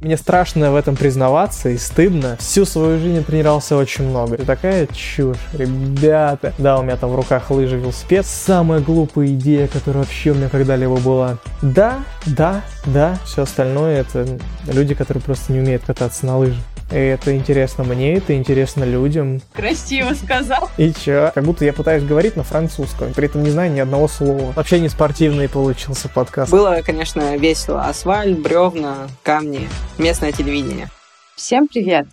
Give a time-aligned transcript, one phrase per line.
[0.00, 2.36] Мне страшно в этом признаваться и стыдно.
[2.38, 4.34] Всю свою жизнь я тренировался очень много.
[4.34, 6.52] Это такая чушь, ребята.
[6.58, 8.26] Да, у меня там в руках лыжи, велосипед.
[8.26, 11.38] Самая глупая идея, которая вообще у меня когда-либо была.
[11.62, 13.18] Да, да, да.
[13.24, 16.62] Все остальное это люди, которые просто не умеют кататься на лыжах.
[16.90, 19.40] И это интересно мне, это интересно людям.
[19.52, 20.70] Красиво сказал.
[20.76, 21.32] И чё?
[21.34, 24.52] Как будто я пытаюсь говорить на французском, при этом не знаю ни одного слова.
[24.52, 26.52] Вообще не спортивный получился подкаст.
[26.52, 27.82] Было, конечно, весело.
[27.82, 29.68] Асфальт, бревна, камни,
[29.98, 30.88] местное телевидение.
[31.34, 32.06] Всем привет!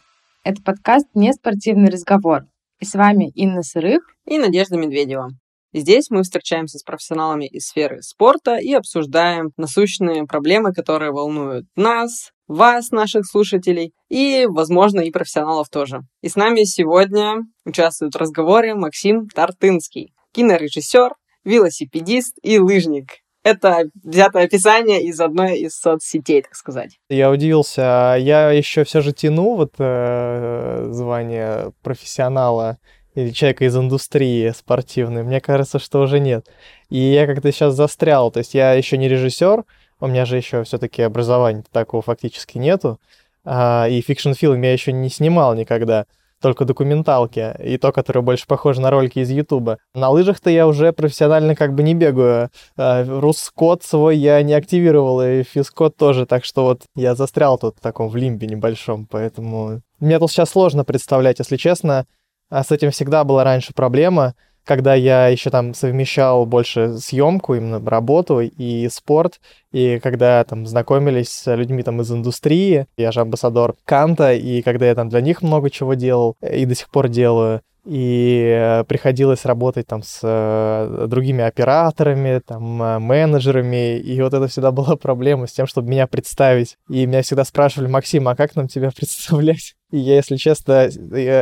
[0.44, 2.46] Это подкаст «Не спортивный разговор».
[2.80, 5.30] И с вами Инна Сырых и Надежда Медведева.
[5.74, 12.30] Здесь мы встречаемся с профессионалами из сферы спорта и обсуждаем насущные проблемы, которые волнуют нас,
[12.48, 16.02] вас, наших слушателей, и, возможно, и профессионалов тоже.
[16.22, 23.24] И с нами сегодня участвует в разговоре Максим Тартынский, кинорежиссер, велосипедист и лыжник.
[23.44, 27.00] Это взятое описание из одной из соцсетей, так сказать.
[27.10, 28.16] Я удивился.
[28.20, 32.78] Я еще все же тяну вот э, звание профессионала
[33.16, 35.24] человека из индустрии спортивной.
[35.24, 36.48] Мне кажется, что уже нет.
[36.90, 38.32] И я как-то сейчас застрял.
[38.32, 39.64] То есть я еще не режиссер,
[40.00, 43.00] у меня же еще все-таки образования такого фактически нету.
[43.46, 46.06] А, и фикшн-фильм я еще не снимал никогда,
[46.42, 49.78] только документалки, и то, которое больше похоже на ролики из Ютуба.
[49.94, 52.50] На лыжах-то я уже профессионально как бы не бегаю.
[52.76, 57.78] А, Рускот свой я не активировал, и физкод тоже, так что вот я застрял тут
[57.78, 59.82] в таком в лимбе небольшом, поэтому...
[60.00, 62.06] Мне тут сейчас сложно представлять, если честно.
[62.54, 67.84] А с этим всегда была раньше проблема— когда я еще там совмещал больше съемку, именно
[67.84, 69.40] работу и спорт,
[69.74, 74.86] и когда там знакомились с людьми там из индустрии, я же амбассадор Канта, и когда
[74.86, 79.46] я там для них много чего делал и до сих пор делаю, и э, приходилось
[79.46, 85.48] работать там с э, другими операторами, там, э, менеджерами, и вот это всегда была проблема
[85.48, 86.78] с тем, чтобы меня представить.
[86.90, 89.76] И меня всегда спрашивали, Максим, а как нам тебя представлять?
[89.92, 90.90] И я, если честно,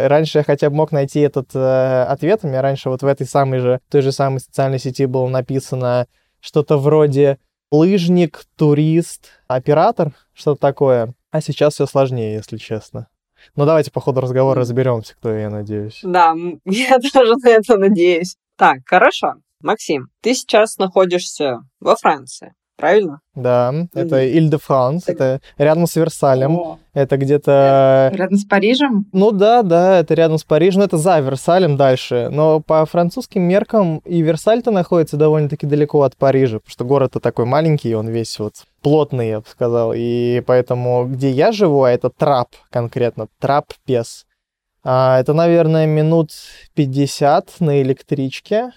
[0.10, 2.40] раньше я хотя бы мог найти этот э, ответ.
[2.44, 6.08] У меня раньше вот в этой самой же, той же самой социальной сети было написано
[6.40, 7.38] что-то вроде
[7.72, 11.14] лыжник, турист, оператор, что-то такое.
[11.32, 13.08] А сейчас все сложнее, если честно.
[13.56, 16.02] Ну, давайте по ходу разговора разберемся, кто я, надеюсь.
[16.04, 18.36] Да, я тоже на это надеюсь.
[18.58, 19.36] Так, хорошо.
[19.62, 23.20] Максим, ты сейчас находишься во Франции правильно?
[23.36, 26.80] Да, это Иль-де-Франс, это рядом с Версалем, О.
[26.94, 28.12] это где-то...
[28.14, 29.06] Рядом с Парижем?
[29.14, 33.44] Ну да, да, это рядом с Парижем, но это за Версалем дальше, но по французским
[33.44, 38.38] меркам и Версаль-то находится довольно-таки далеко от Парижа, потому что город-то такой маленький, он весь
[38.40, 44.26] вот плотный, я бы сказал, и поэтому где я живу, а это Трап конкретно, Трап-Пес,
[44.84, 46.32] а, это, наверное, минут
[46.74, 48.72] 50 на электричке,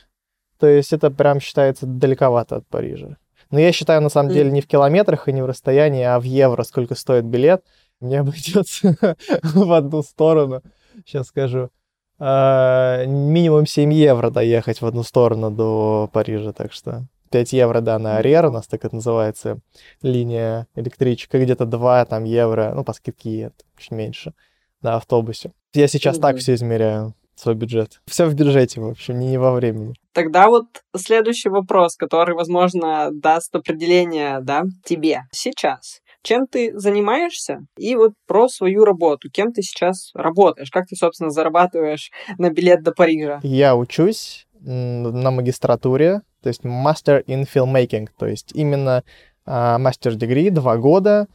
[0.58, 3.16] то есть это прям считается далековато от Парижа.
[3.50, 6.24] Но я считаю, на самом деле, не в километрах и не в расстоянии, а в
[6.24, 7.64] евро, сколько стоит билет.
[8.00, 8.96] Мне обойдется
[9.42, 10.62] в одну сторону,
[11.06, 11.70] сейчас скажу,
[12.18, 17.98] а, минимум 7 евро доехать в одну сторону до Парижа, так что 5 евро, да,
[17.98, 19.58] на Арер, у нас так это называется,
[20.02, 24.34] линия электричка, где-то 2 там евро, ну, по скидке чуть меньше,
[24.82, 25.52] на автобусе.
[25.72, 28.00] Я сейчас так все измеряю свой бюджет.
[28.06, 29.94] Все в бюджете, в общем, не во времени.
[30.12, 36.00] Тогда вот следующий вопрос, который, возможно, даст определение, да, тебе сейчас.
[36.22, 37.66] Чем ты занимаешься?
[37.76, 39.28] И вот про свою работу.
[39.30, 40.70] Кем ты сейчас работаешь?
[40.70, 43.40] Как ты, собственно, зарабатываешь на билет до Парижа?
[43.42, 49.02] Я учусь на магистратуре, то есть Master in Filmmaking, то есть именно
[49.44, 51.26] master degree, два года,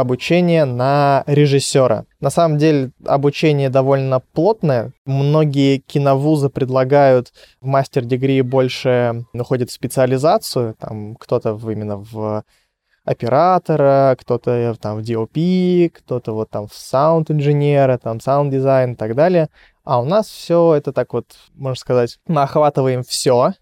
[0.00, 2.04] обучение на режиссера.
[2.20, 4.92] На самом деле обучение довольно плотное.
[5.04, 10.74] Многие киновузы предлагают в master degree больше уходит в специализацию.
[10.78, 12.44] Там кто-то именно в
[13.04, 19.14] оператора, кто-то там в DOP, кто-то вот там в sound-инженера, там sound design и так
[19.14, 19.48] далее.
[19.84, 23.54] А у нас все это так вот, можно сказать, мы охватываем все,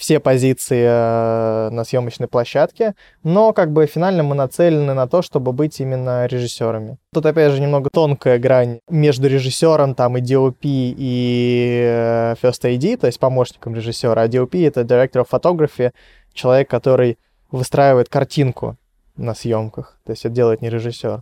[0.00, 5.52] все позиции э, на съемочной площадке, но как бы финально мы нацелены на то, чтобы
[5.52, 6.96] быть именно режиссерами.
[7.12, 12.96] Тут опять же немного тонкая грань между режиссером там и DOP и э, First AD,
[12.96, 15.92] то есть помощником режиссера, а DOP это Director of Photography,
[16.32, 17.18] человек, который
[17.50, 18.78] выстраивает картинку
[19.16, 21.20] на съемках, то есть это делает не режиссер.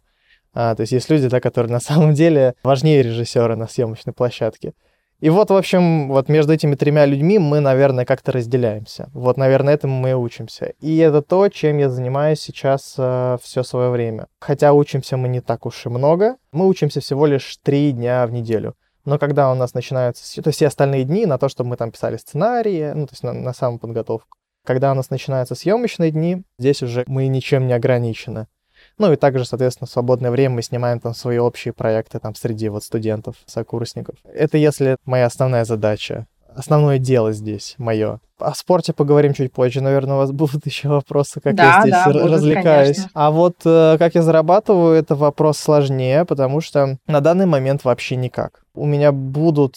[0.54, 4.72] А, то есть есть люди, да, которые на самом деле важнее режиссера на съемочной площадке.
[5.20, 9.10] И вот, в общем, вот между этими тремя людьми мы, наверное, как-то разделяемся.
[9.12, 10.74] Вот, наверное, этому мы и учимся.
[10.80, 14.28] И это то, чем я занимаюсь сейчас э, все свое время.
[14.40, 16.36] Хотя учимся мы не так уж и много.
[16.52, 18.74] Мы учимся всего лишь три дня в неделю.
[19.04, 21.90] Но когда у нас начинаются, то есть все остальные дни на то, чтобы мы там
[21.90, 24.36] писали сценарии, ну, то есть на, на самоподготовку.
[24.64, 28.46] Когда у нас начинаются съемочные дни, здесь уже мы ничем не ограничены.
[28.98, 32.68] Ну и также, соответственно, в свободное время мы снимаем там свои общие проекты там среди
[32.68, 34.16] вот студентов, сокурсников.
[34.24, 36.26] Это если моя основная задача
[36.58, 38.20] основное дело здесь мое.
[38.38, 39.80] О спорте поговорим чуть позже.
[39.80, 42.96] Наверное, у вас будут еще вопросы, как да, я здесь да, будут, развлекаюсь.
[42.96, 43.10] Конечно.
[43.14, 48.16] А вот э, как я зарабатываю, это вопрос сложнее, потому что на данный момент вообще
[48.16, 48.62] никак.
[48.74, 49.76] У меня будут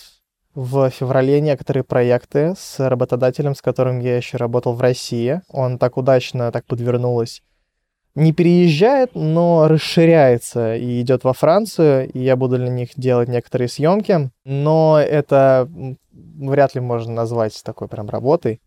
[0.54, 5.42] в феврале некоторые проекты с работодателем, с которым я еще работал в России.
[5.50, 7.42] Он так удачно так подвернулось
[8.16, 13.68] не переезжает, но расширяется и идет во Францию, и я буду для них делать некоторые
[13.68, 15.70] съемки, но это
[16.12, 18.62] вряд ли можно назвать такой прям работой.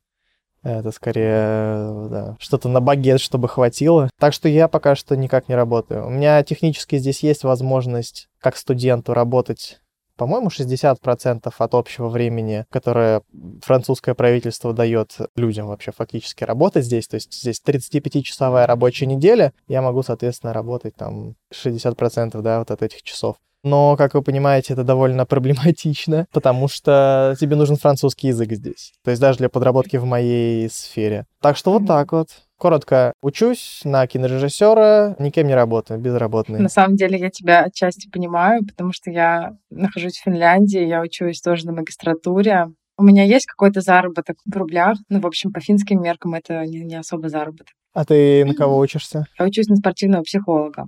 [0.62, 4.08] Это скорее да, что-то на багет, чтобы хватило.
[4.18, 6.06] Так что я пока что никак не работаю.
[6.06, 9.80] У меня технически здесь есть возможность как студенту работать
[10.16, 13.22] по-моему, 60% от общего времени, которое
[13.62, 19.82] французское правительство дает людям вообще фактически работать здесь, то есть здесь 35-часовая рабочая неделя, я
[19.82, 23.36] могу, соответственно, работать там 60% да, вот от этих часов.
[23.64, 28.92] Но, как вы понимаете, это довольно проблематично, потому что тебе нужен французский язык здесь.
[29.02, 31.26] То есть даже для подработки в моей сфере.
[31.40, 32.28] Так что вот так вот.
[32.64, 36.60] Коротко, учусь на кинорежиссера, никем не работаю, безработный.
[36.60, 41.42] На самом деле я тебя отчасти понимаю, потому что я нахожусь в Финляндии, я учусь
[41.42, 42.68] тоже на магистратуре.
[42.96, 46.78] У меня есть какой-то заработок в рублях, но, в общем, по финским меркам это не,
[46.84, 47.74] не особо заработок.
[47.92, 49.26] А ты на кого учишься?
[49.38, 50.86] Я учусь на спортивного психолога.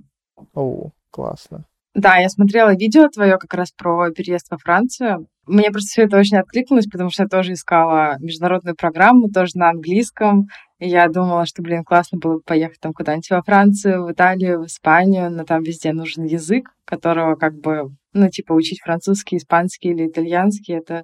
[0.55, 1.65] О, классно.
[1.97, 5.27] Да, я смотрела видео твое как раз про переезд во Францию.
[5.47, 9.71] Мне просто все это очень откликнулось, потому что я тоже искала международную программу, тоже на
[9.71, 10.47] английском.
[10.77, 14.61] И я думала, что, блин, классно было бы поехать там куда-нибудь во Францию, в Италию,
[14.61, 19.89] в Испанию, но там везде нужен язык, которого как бы, ну, типа, учить французский, испанский
[19.89, 21.03] или итальянский, это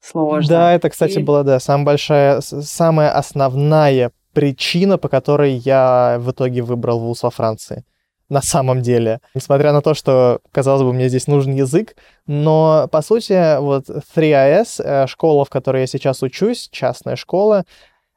[0.00, 0.48] сложно.
[0.48, 6.30] Да, это, кстати, И- была, да, самая большая, самая основная причина, по которой я в
[6.30, 7.84] итоге выбрал вуз во Франции.
[8.30, 9.20] На самом деле.
[9.34, 11.96] Несмотря на то, что, казалось бы, мне здесь нужен язык,
[12.26, 17.64] но, по сути, вот 3AS, э, школа, в которой я сейчас учусь, частная школа,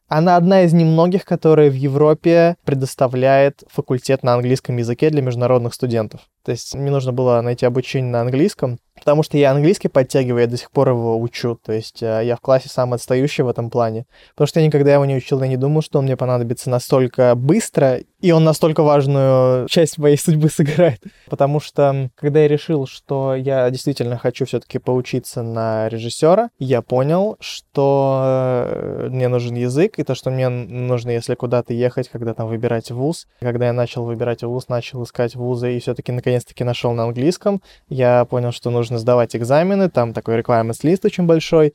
[0.07, 6.21] она одна из немногих, которая в Европе предоставляет факультет на английском языке для международных студентов.
[6.45, 10.47] То есть мне нужно было найти обучение на английском, потому что я английский подтягиваю, я
[10.47, 11.59] до сих пор его учу.
[11.61, 14.05] То есть э, я в классе самый отстающий в этом плане.
[14.31, 17.35] Потому что я никогда его не учил, я не думал, что он мне понадобится настолько
[17.35, 21.01] быстро, и он настолько важную часть моей судьбы сыграет.
[21.29, 27.35] Потому что, когда я решил, что я действительно хочу все-таки поучиться на режиссера, я понял,
[27.41, 32.47] что э, мне нужен язык, и то, что мне нужно, если куда-то ехать, когда там
[32.47, 33.27] выбирать вуз.
[33.41, 38.23] Когда я начал выбирать вуз, начал искать вузы, и все-таки наконец-таки нашел на английском, я
[38.23, 41.74] понял, что нужно сдавать экзамены, там такой requirements лист очень большой,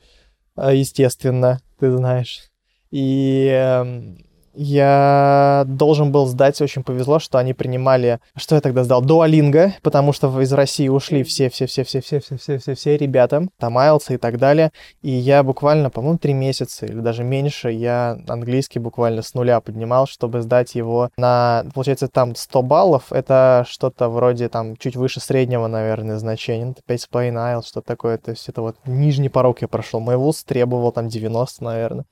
[0.57, 2.49] э, естественно, ты знаешь.
[2.91, 4.17] И эм,
[4.53, 8.19] я должен был сдать, очень повезло, что они принимали...
[8.35, 9.01] Что я тогда сдал?
[9.01, 14.71] Дуалинго, потому что из России ушли все-все-все-все-все-все-все-все ребята, там IELTS и так далее.
[15.01, 20.07] И я буквально, по-моему, три месяца или даже меньше, я английский буквально с нуля поднимал,
[20.07, 23.11] чтобы сдать его на, получается, там 100 баллов.
[23.11, 26.65] Это что-то вроде там чуть выше среднего, наверное, значения.
[26.65, 28.17] Ну, Это 5,5 IELTS, что такое.
[28.17, 29.99] То есть это вот нижний порог я прошел.
[29.99, 32.05] Мой вуз требовал там 90, наверное.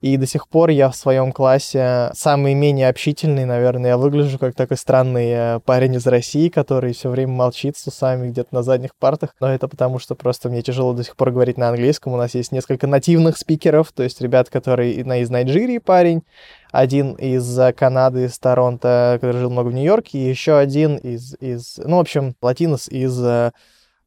[0.00, 3.90] И до сих пор я в своем классе самый менее общительный, наверное.
[3.90, 8.30] Я выгляжу как такой странный э, парень из России, который все время молчит с усами
[8.30, 9.34] где-то на задних партах.
[9.40, 12.14] Но это потому, что просто мне тяжело до сих пор говорить на английском.
[12.14, 16.22] У нас есть несколько нативных спикеров, то есть ребят, которые на- из Найджирии парень,
[16.72, 21.34] один из э, Канады, из Торонто, который жил много в Нью-Йорке, и еще один из,
[21.40, 23.52] из ну, в общем, латинос из э,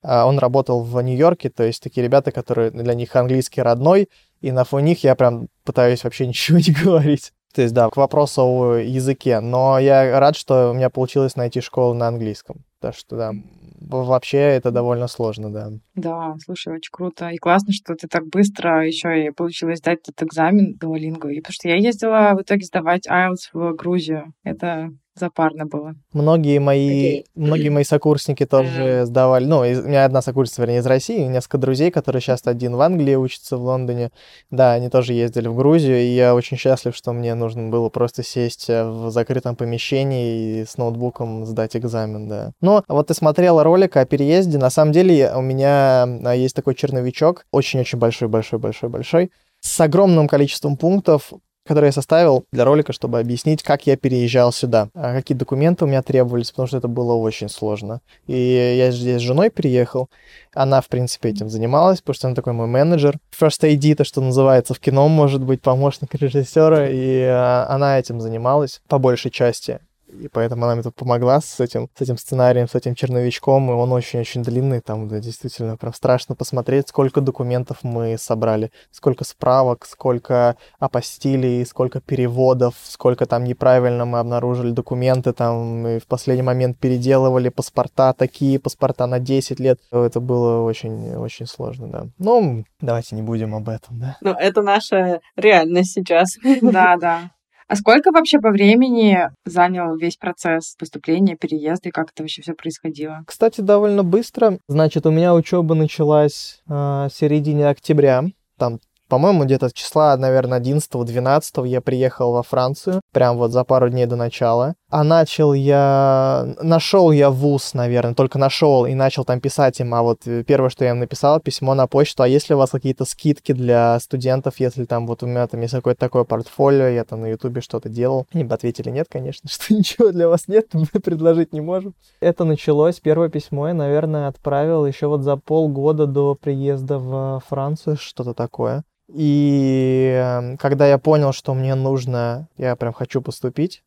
[0.03, 4.09] а, он работал в Нью-Йорке, то есть такие ребята, которые для них английский родной,
[4.43, 7.31] и на фоне них я прям пытаюсь вообще ничего не говорить.
[7.53, 9.39] То есть, да, к вопросу о языке.
[9.39, 12.65] Но я рад, что у меня получилось найти школу на английском.
[12.81, 13.31] Так что, да,
[13.79, 15.69] вообще это довольно сложно, да.
[15.95, 17.29] Да, слушай, очень круто.
[17.29, 21.31] И классно, что ты так быстро еще и получилось сдать этот экзамен Duolingo.
[21.31, 24.33] И потому что я ездила в итоге сдавать IELTS в Грузию.
[24.43, 25.95] Это запарно было.
[26.11, 27.25] Многие мои, Окей.
[27.35, 29.45] многие мои сокурсники тоже сдавали.
[29.45, 32.81] Ну, из- у меня одна сокурсница, вернее, из России, несколько друзей, которые сейчас один в
[32.81, 34.11] Англии учатся, в Лондоне.
[34.49, 38.23] Да, они тоже ездили в Грузию, и я очень счастлив, что мне нужно было просто
[38.23, 42.51] сесть э, в закрытом помещении и с ноутбуком сдать экзамен, да.
[42.61, 44.57] Но вот ты смотрела ролик о переезде.
[44.57, 51.31] На самом деле у меня а, есть такой черновичок, очень-очень большой-большой-большой-большой, с огромным количеством пунктов,
[51.65, 55.87] который я составил для ролика, чтобы объяснить, как я переезжал сюда, а какие документы у
[55.87, 58.01] меня требовались, потому что это было очень сложно.
[58.27, 58.35] И
[58.77, 60.09] я здесь с женой переехал,
[60.53, 63.17] она, в принципе, этим занималась, потому что она такой мой менеджер.
[63.37, 68.19] First AD, то, что называется в кино, может быть, помощник режиссера, и а, она этим
[68.19, 69.79] занималась по большей части.
[70.19, 73.73] И поэтому она мне тут помогла с этим, с этим сценарием, с этим черновичком, и
[73.73, 79.85] он очень-очень длинный, там, да, действительно, прям страшно посмотреть, сколько документов мы собрали, сколько справок,
[79.85, 86.77] сколько апостилей, сколько переводов, сколько там неправильно мы обнаружили документы, там, и в последний момент
[86.77, 89.79] переделывали паспорта, такие паспорта на 10 лет.
[89.91, 92.07] Это было очень-очень сложно, да.
[92.17, 94.17] Ну, давайте не будем об этом, да.
[94.21, 96.37] Ну, это наша реальность сейчас.
[96.73, 97.31] Да, да.
[97.67, 102.53] А сколько вообще по времени занял весь процесс поступления, переезда и как это вообще все
[102.53, 103.23] происходило?
[103.25, 104.59] Кстати, довольно быстро.
[104.67, 108.25] Значит, у меня учеба началась э, середине октября.
[108.57, 108.79] Там
[109.13, 114.15] по-моему, где-то числа, наверное, 11-12 я приехал во Францию, прям вот за пару дней до
[114.15, 114.73] начала.
[114.89, 116.55] А начал я...
[116.63, 119.93] Нашел я вуз, наверное, только нашел и начал там писать им.
[119.93, 122.23] А вот первое, что я им написал, письмо на почту.
[122.23, 125.75] А если у вас какие-то скидки для студентов, если там вот у меня там есть
[125.75, 128.25] какое-то такое портфолио, я там на Ютубе что-то делал.
[128.33, 131.93] Они бы ответили, нет, конечно, что ничего для вас нет, мы предложить не можем.
[132.19, 137.97] Это началось, первое письмо я, наверное, отправил еще вот за полгода до приезда в Францию,
[137.97, 138.83] что-то такое.
[139.13, 143.83] И эм, когда я понял, что мне нужно, я прям хочу поступить,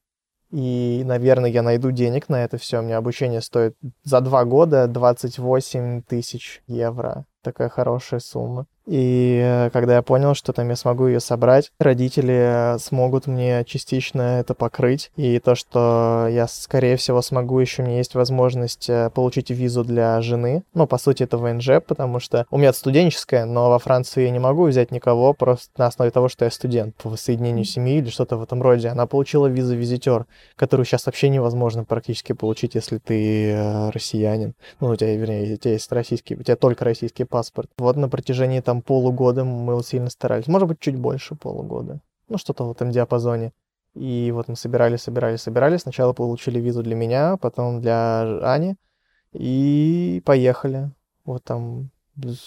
[0.53, 2.79] и, наверное, я найду денег на это все.
[2.79, 7.27] У меня обучение стоит за два года 28 тысяч евро.
[7.43, 8.67] Такая хорошая сумма.
[8.87, 13.65] И э, когда я понял, что там я смогу ее собрать, родители э, смогут мне
[13.65, 15.11] частично это покрыть.
[15.17, 19.83] И то, что я, скорее всего, смогу еще, у меня есть возможность э, получить визу
[19.85, 20.63] для жены.
[20.73, 24.31] Ну, по сути, это ВНЖ, потому что у меня это студенческая, но во Франции я
[24.31, 28.11] не могу взять никого просто на основе того, что я студент по воссоединению семьи или
[28.11, 28.89] что-то в этом роде.
[28.89, 34.55] Она получила визу визитер, которую сейчас вообще невозможно практически получить, если ты россиянин.
[34.81, 37.69] Ну, у тебя, вернее, у тебя есть российский, у тебя только российский паспорт.
[37.79, 40.47] Вот на протяжении там там полугода мы сильно старались.
[40.47, 42.01] Может быть, чуть больше полугода.
[42.29, 43.53] Ну, что-то в этом диапазоне.
[43.95, 45.83] И вот мы собирались, собирались, собирались.
[45.83, 48.77] Сначала получили визу для меня, потом для Ани.
[49.33, 50.91] И поехали.
[51.25, 51.91] Вот там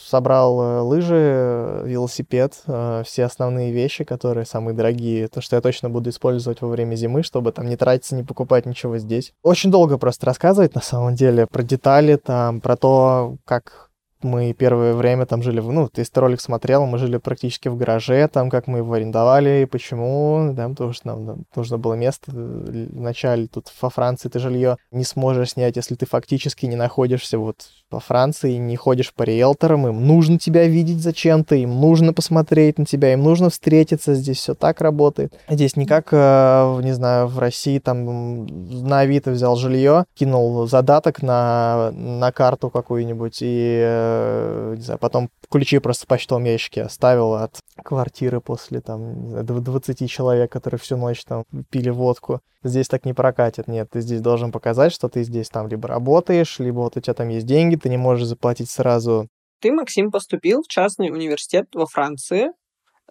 [0.08, 5.92] собрал э, лыжи, велосипед, э, все основные вещи, которые самые дорогие, то, что я точно
[5.92, 9.32] буду использовать во время зимы, чтобы там не тратиться, не покупать ничего здесь.
[9.44, 13.89] Очень долго просто рассказывать на самом деле про детали, там, про то, как
[14.24, 18.28] мы первое время там жили, ну, ты этот ролик смотрел, мы жили практически в гараже,
[18.28, 22.32] там, как мы его арендовали, почему, да, потому что нам нужно было место.
[22.32, 27.68] Вначале тут во Франции ты жилье не сможешь снять, если ты фактически не находишься вот
[27.92, 32.86] во Франции, не ходишь по риэлторам, им нужно тебя видеть зачем-то, им нужно посмотреть на
[32.86, 35.34] тебя, им нужно встретиться, здесь все так работает.
[35.50, 41.22] Здесь не как, э, не знаю, в России там на Авито взял жилье, кинул задаток
[41.22, 47.34] на, на карту какую-нибудь и э, не знаю, потом ключи просто в почтовом ящике оставил
[47.34, 52.42] от квартиры после там 20 человек, которые всю ночь там пили водку.
[52.64, 56.60] Здесь так не прокатит, нет, ты здесь должен показать, что ты здесь там либо работаешь,
[56.60, 59.28] либо вот у тебя там есть деньги, ты не можешь заплатить сразу.
[59.62, 62.52] Ты, Максим, поступил в частный университет во Франции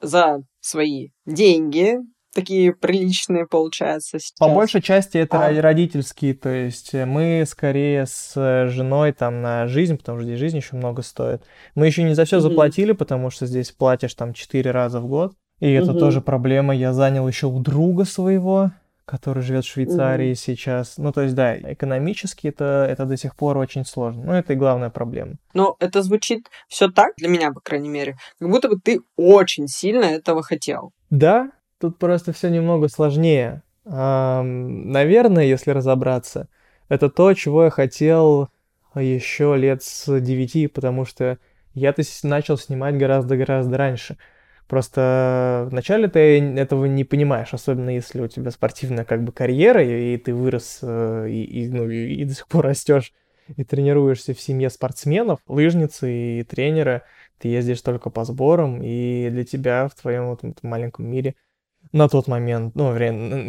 [0.00, 1.96] за свои деньги,
[2.34, 4.38] такие приличные, получается, сейчас.
[4.38, 5.62] По большей части это а.
[5.62, 10.56] родительские, то есть мы скорее с э, женой там на жизнь, потому что здесь жизнь
[10.56, 11.42] еще много стоит.
[11.74, 15.34] Мы еще не за все заплатили, потому что здесь платишь там 4 раза в год,
[15.60, 16.74] и это тоже проблема.
[16.74, 18.70] Я занял еще у друга своего,
[19.08, 20.98] который живет в Швейцарии mm сейчас.
[20.98, 24.22] Ну, то есть, да, экономически это, это до сих пор очень сложно.
[24.24, 25.36] Ну, это и главная проблема.
[25.54, 29.66] Но это звучит все так, для меня, по крайней мере, как будто бы ты очень
[29.66, 30.92] сильно этого хотел.
[31.10, 33.62] Да, Тут просто все немного сложнее.
[33.84, 36.48] Наверное, если разобраться,
[36.88, 38.48] это то, чего я хотел
[38.94, 41.38] еще лет с девяти, потому что
[41.74, 44.18] я-то начал снимать гораздо-гораздо раньше.
[44.66, 50.16] Просто вначале ты этого не понимаешь, особенно если у тебя спортивная как бы карьера, и,
[50.18, 53.14] ты вырос, э, и, и, ну, и до сих пор растешь,
[53.56, 57.04] и тренируешься в семье спортсменов, лыжницы и тренера,
[57.38, 61.34] ты ездишь только по сборам, и для тебя в твоем вот маленьком мире–
[61.92, 62.92] на тот момент, ну,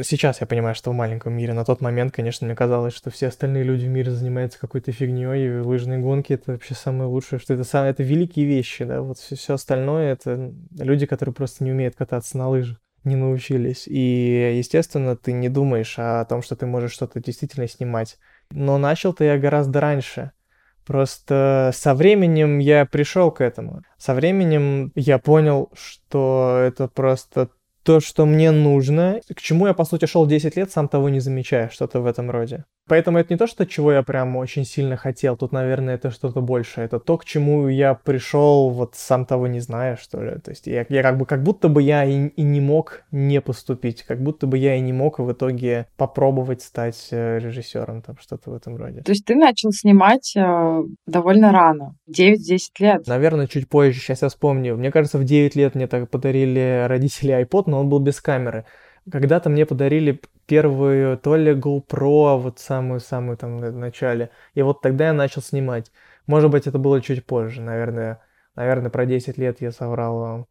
[0.03, 3.27] сейчас я понимаю, что в маленьком мире, на тот момент, конечно, мне казалось, что все
[3.27, 7.53] остальные люди в мире занимаются какой-то фигней, и лыжные гонки это вообще самое лучшее, что
[7.53, 11.72] это самое, это великие вещи, да, вот все, все остальное это люди, которые просто не
[11.72, 13.86] умеют кататься на лыжах не научились.
[13.88, 18.17] И, естественно, ты не думаешь о том, что ты можешь что-то действительно снимать.
[18.51, 20.31] Но начал-то я гораздо раньше.
[20.86, 23.84] Просто со временем я пришел к этому.
[23.98, 27.50] Со временем я понял, что это просто
[27.89, 31.19] то, что мне нужно, к чему я, по сути, шел 10 лет, сам того не
[31.19, 32.65] замечая, что-то в этом роде.
[32.89, 35.38] Поэтому это не то, что чего я прям очень сильно хотел.
[35.38, 36.86] Тут, наверное, это что-то большее.
[36.86, 40.39] Это то, к чему я пришел, вот сам того не зная, что ли.
[40.39, 43.41] То есть я, я как бы как будто бы я и, и не мог не
[43.41, 48.17] поступить, как будто бы я и не мог в итоге попробовать стать э, режиссером, там
[48.19, 49.01] что-то в этом роде.
[49.01, 53.08] То есть ты начал снимать э, довольно рано, 9-10 лет.
[53.08, 54.75] Наверное, чуть позже, сейчас я вспомню.
[54.75, 58.65] Мне кажется, в 9 лет мне так подарили родители iPod, но он был без камеры.
[59.12, 64.31] Когда-то мне подарили первую то ли GoPro, вот самую-самую там в начале.
[64.53, 65.91] И вот тогда я начал снимать.
[66.27, 68.21] Может быть, это было чуть позже, наверное.
[68.55, 70.48] Наверное, про 10 лет я соврал вам,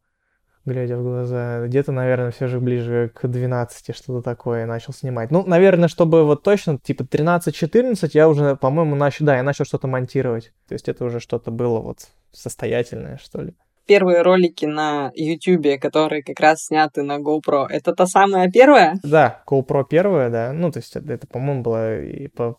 [0.65, 1.65] глядя в глаза.
[1.67, 5.31] Где-то, наверное, все же ближе к 12, что-то такое, начал снимать.
[5.31, 9.87] Ну, наверное, чтобы вот точно, типа 13-14, я уже, по-моему, начал, да, я начал что-то
[9.87, 10.53] монтировать.
[10.67, 13.53] То есть это уже что-то было вот состоятельное, что ли
[13.89, 18.99] первые ролики на YouTube, которые как раз сняты на GoPro, это та самая первая?
[19.01, 20.53] Да, GoPro первая, да.
[20.53, 22.57] Ну, то есть это, это по-моему, было и по,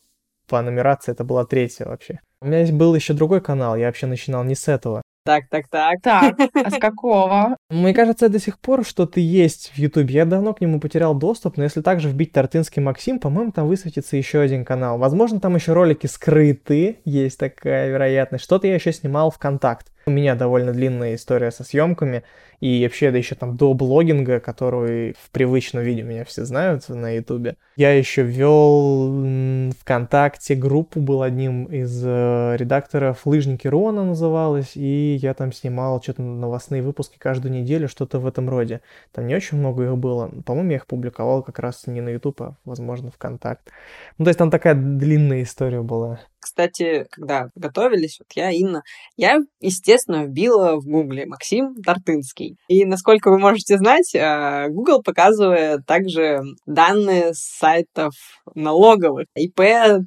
[0.48, 2.18] по нумерации это была третья вообще.
[2.42, 5.02] У меня был еще другой канал, я вообще начинал не с этого.
[5.24, 6.00] Так, так, так.
[6.02, 7.56] Так, а с какого?
[7.68, 10.14] Мне кажется, до сих пор что-то есть в Ютубе.
[10.14, 14.16] Я давно к нему потерял доступ, но если также вбить Тартынский Максим, по-моему, там высветится
[14.16, 14.98] еще один канал.
[14.98, 18.42] Возможно, там еще ролики скрыты, есть такая вероятность.
[18.42, 19.89] Что-то я еще снимал в Контакт.
[20.06, 22.22] У меня довольно длинная история со съемками,
[22.60, 27.10] и вообще, да еще там до блогинга, который в привычном виде меня все знают на
[27.16, 27.56] Ютубе.
[27.76, 35.18] Я еще вел ВКонтакте группу, был одним из э, редакторов «Лыжники Ру» она называлась, и
[35.20, 38.82] я там снимал что-то новостные выпуски каждую неделю, что-то в этом роде.
[39.12, 40.30] Там не очень много их было.
[40.44, 43.70] По-моему, я их публиковал как раз не на YouTube, а, возможно, ВКонтакт.
[44.18, 46.20] Ну, то есть там такая длинная история была.
[46.40, 48.82] Кстати, когда готовились, вот я, Инна,
[49.16, 52.49] я, естественно, вбила в Гугле Максим Тартынский.
[52.68, 58.14] И, насколько вы можете знать, а, Google показывает также данные с сайтов
[58.54, 59.26] налоговых.
[59.34, 59.60] ИП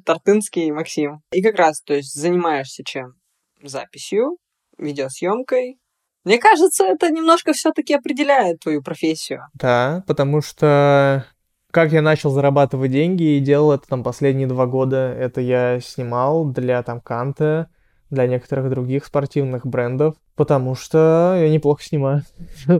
[0.04, 1.20] Тартынский Максим.
[1.32, 3.14] И как раз, то есть, занимаешься чем?
[3.62, 4.36] Записью,
[4.78, 5.78] видеосъемкой,
[6.24, 9.42] мне кажется, это немножко все-таки определяет твою профессию.
[9.54, 11.26] Да, потому что
[11.70, 15.12] как я начал зарабатывать деньги и делал это там последние два года.
[15.12, 17.68] Это я снимал для там Канта,
[18.14, 22.22] для некоторых других спортивных брендов, потому что я неплохо снимаю.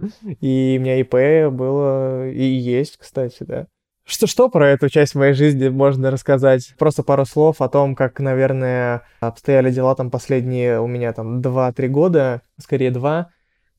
[0.41, 3.67] И у меня ИП было и есть, кстати, да.
[4.07, 6.75] Что, что про эту часть моей жизни можно рассказать?
[6.79, 11.89] Просто пару слов о том, как, наверное, обстояли дела там последние у меня там 2-3
[11.89, 13.31] года, скорее 2.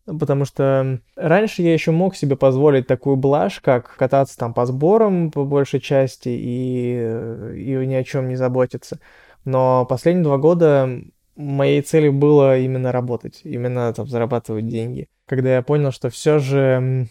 [0.06, 5.32] Потому что раньше я еще мог себе позволить такую блажь, как кататься там по сборам
[5.32, 9.00] по большей части и, и ни о чем не заботиться.
[9.46, 11.02] Но последние два года
[11.36, 15.08] моей целью было именно работать, именно там зарабатывать деньги.
[15.26, 17.08] Когда я понял, что все же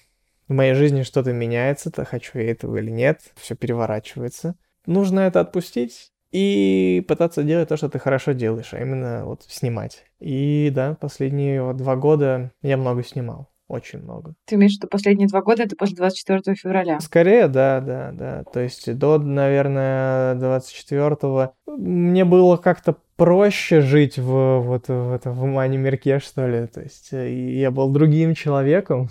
[0.49, 4.57] в моей жизни что-то меняется, то хочу я этого или нет, все переворачивается.
[4.87, 10.05] Нужно это отпустить и пытаться делать то, что ты хорошо делаешь, а именно вот снимать.
[10.21, 13.49] И да, последние два года я много снимал.
[13.69, 14.35] Очень много.
[14.45, 17.01] Ты имеешь в виду последние два года, это после 24 февраля?
[17.01, 18.45] Скорее, да, да, да.
[18.45, 25.45] То есть до, наверное, 24-го мне было как-то проще жить в, вот, в, это, в
[25.45, 26.67] мане мирке, что ли.
[26.67, 29.09] То есть э, я был другим человеком.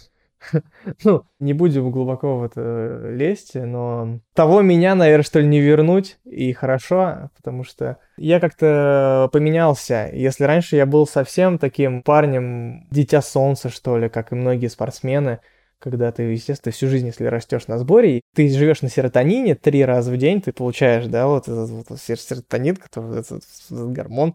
[1.03, 6.17] ну, не будем глубоко в это лезть, но того меня, наверное, что ли, не вернуть,
[6.25, 10.09] и хорошо, потому что я как-то поменялся.
[10.11, 15.39] Если раньше я был совсем таким парнем, дитя солнца, что ли, как и многие спортсмены,
[15.79, 20.11] когда ты, естественно, всю жизнь, если растешь на сборе, ты живешь на серотонине три раза
[20.11, 24.33] в день, ты получаешь, да, вот этот вот серотонин, который, этот, этот гормон,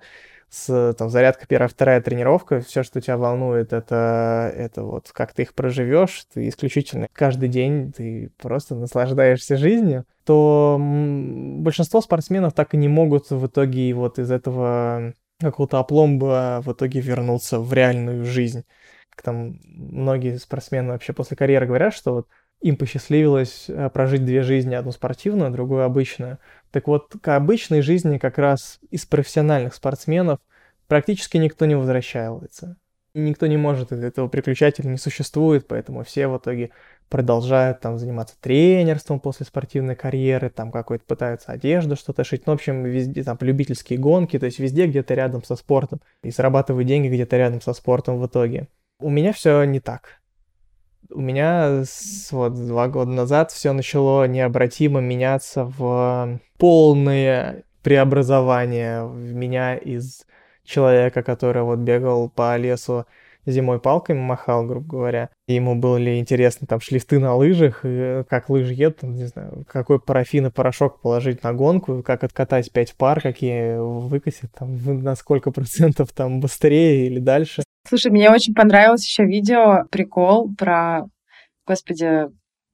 [0.51, 5.43] с там, зарядка первая, вторая тренировка, все, что тебя волнует, это, это вот как ты
[5.43, 12.79] их проживешь, ты исключительно каждый день ты просто наслаждаешься жизнью, то большинство спортсменов так и
[12.79, 18.65] не могут в итоге вот из этого какого-то опломба в итоге вернуться в реальную жизнь.
[19.11, 22.29] Как там многие спортсмены вообще после карьеры говорят, что вот
[22.61, 26.39] им посчастливилось э, прожить две жизни, одну спортивную, другую обычную.
[26.71, 30.41] Так вот, к обычной жизни как раз из профессиональных спортсменов
[30.87, 32.77] практически никто не возвращается.
[33.15, 36.71] Никто не может, этого приключателя не существует, поэтому все в итоге
[37.09, 42.57] продолжают там заниматься тренерством после спортивной карьеры, там какой-то пытаются одежду что-то шить, ну, в
[42.57, 47.09] общем, везде там любительские гонки, то есть везде где-то рядом со спортом, и зарабатывают деньги
[47.09, 48.69] где-то рядом со спортом в итоге.
[49.01, 50.18] У меня все не так
[51.11, 59.35] у меня с, вот два года назад все начало необратимо меняться в полное преобразование в
[59.35, 60.27] меня из
[60.65, 63.07] человека, который вот бегал по лесу
[63.47, 65.31] зимой палками махал, грубо говоря.
[65.47, 69.99] И ему были интересны там шлифты на лыжах, и как лыжи едут, не знаю, какой
[69.99, 75.51] парафин и порошок положить на гонку, как откатать 5 пар, какие выкосить, там, на сколько
[75.51, 77.63] процентов там быстрее или дальше.
[77.89, 81.07] Слушай, мне очень понравилось еще видео, прикол про,
[81.67, 82.27] господи,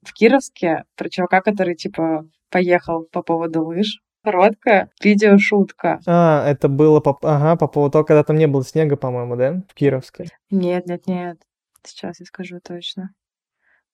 [0.03, 4.01] в Кировске, про чувака, который, типа, поехал по поводу лыж.
[4.25, 6.01] Короткая видеошутка.
[6.07, 9.63] А, это было по, ага, по поводу того, когда там не было снега, по-моему, да,
[9.69, 10.27] в Кировске?
[10.51, 11.39] Нет, нет, нет.
[11.85, 13.11] Сейчас я скажу точно.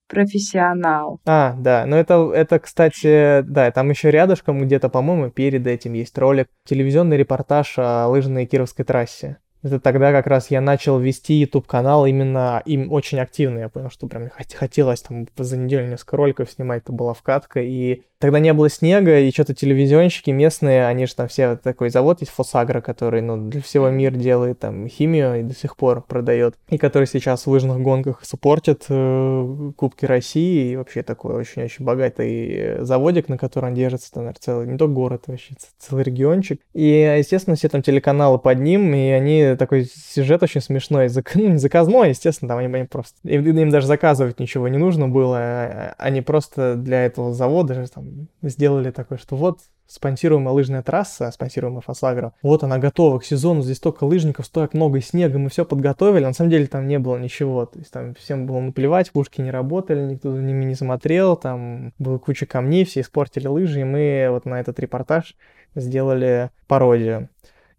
[0.09, 1.21] Профессионал.
[1.27, 6.17] А, да, но это, это, кстати, да, там еще рядышком где-то, по-моему, перед этим есть
[6.17, 9.39] ролик, телевизионный репортаж о лыжной Кировской трассе.
[9.63, 13.59] Это тогда как раз я начал вести YouTube канал именно им очень активно.
[13.59, 17.61] Я понял, что прям хотелось там за неделю несколько роликов снимать, это была вкатка.
[17.61, 22.21] И тогда не было снега, и что-то телевизионщики местные, они же там все, такой завод
[22.21, 26.55] есть Фосагро, который, ну, для всего мира делает там химию и до сих пор продает.
[26.69, 32.85] И который сейчас в лыжных гонках суппортит э, Кубки России, и вообще такой очень-очень богатый
[32.85, 36.61] заводик, на котором держится, там, наверное, целый, не только город, вообще целый региончик.
[36.75, 41.31] И, естественно, все там телеканалы под ним, и они такой сюжет очень смешной, зак...
[41.35, 43.17] ну, не заказной, естественно, там они, они просто...
[43.25, 48.29] Им, им даже заказывать ничего не нужно было, а, они просто для этого завода там,
[48.43, 49.61] сделали такое, что вот
[49.91, 55.01] спонсируемая лыжная трасса, спонсируемая Фосагро, вот она готова к сезону, здесь столько лыжников, столько много
[55.01, 58.47] снега, мы все подготовили, на самом деле там не было ничего, то есть там всем
[58.47, 63.01] было наплевать, пушки не работали, никто за ними не смотрел, там была куча камней, все
[63.01, 65.35] испортили лыжи, и мы вот на этот репортаж
[65.75, 67.29] сделали пародию.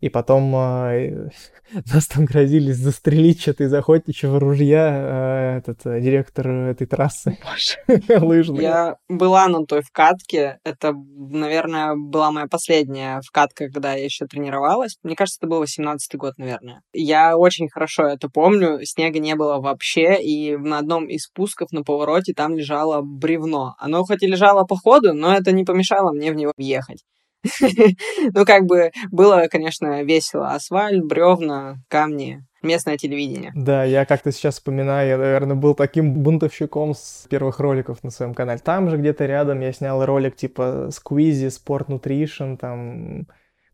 [0.01, 1.29] И потом э,
[1.93, 7.37] нас там грозились застрелить что-то из охотничьего ружья э, этот э, директор этой трассы
[8.09, 8.63] лыжной.
[8.63, 10.57] Я была на той вкатке.
[10.63, 14.97] Это, наверное, была моя последняя вкатка, когда я еще тренировалась.
[15.03, 16.81] Мне кажется, это был 18 год, наверное.
[16.93, 18.79] Я очень хорошо это помню.
[18.83, 23.75] Снега не было вообще, и на одном из спусков на повороте там лежало бревно.
[23.77, 27.03] Оно хоть и лежало по ходу, но это не помешало мне в него въехать.
[28.33, 30.49] Ну, как бы было, конечно, весело.
[30.49, 33.51] Асфальт, бревна, камни, местное телевидение.
[33.55, 38.33] Да, я как-то сейчас вспоминаю, я, наверное, был таким бунтовщиком с первых роликов на своем
[38.33, 38.59] канале.
[38.59, 43.27] Там же где-то рядом я снял ролик типа Squeezy, Sport Nutrition, там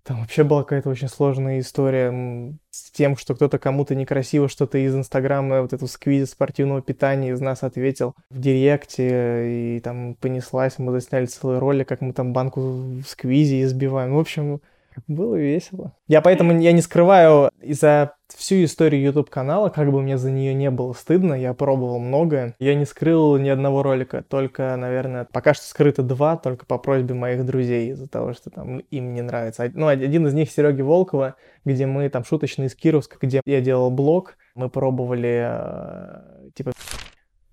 [0.07, 4.95] там вообще была какая-то очень сложная история с тем, что кто-то кому-то некрасиво что-то из
[4.95, 10.93] Инстаграма, вот эту сквиз спортивного питания из нас ответил в Директе, и там понеслась, мы
[10.93, 14.13] засняли целый ролик, как мы там банку сквизи избиваем.
[14.13, 14.61] В общем,
[15.07, 15.93] было весело.
[16.07, 20.53] Я поэтому я не скрываю из-за всю историю YouTube канала, как бы мне за нее
[20.53, 22.55] не было стыдно, я пробовал многое.
[22.59, 27.13] Я не скрыл ни одного ролика, только, наверное, пока что скрыто два, только по просьбе
[27.13, 29.69] моих друзей, из-за того, что там им не нравится.
[29.73, 33.91] Ну, один из них Сереги Волкова, где мы там шуточный из Кировска, где я делал
[33.91, 36.71] блог, мы пробовали э, типа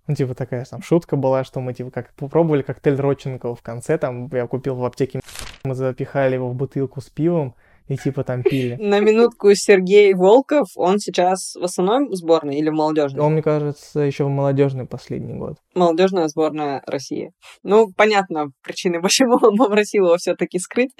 [0.07, 3.99] ну, типа такая там шутка была, что мы типа как попробовали коктейль Родченкова в конце,
[3.99, 5.21] там я купил в аптеке,
[5.65, 7.55] мы запихали его в бутылку с пивом,
[7.89, 8.77] и типа там пили.
[8.81, 13.21] На минутку Сергей Волков, он сейчас в основной сборной или в молодежной?
[13.21, 15.59] Он, мне кажется, еще в молодежной последний год.
[15.75, 17.33] Молодежная сборная России.
[17.63, 20.93] Ну, понятно, причины, почему он попросил его все-таки скрыть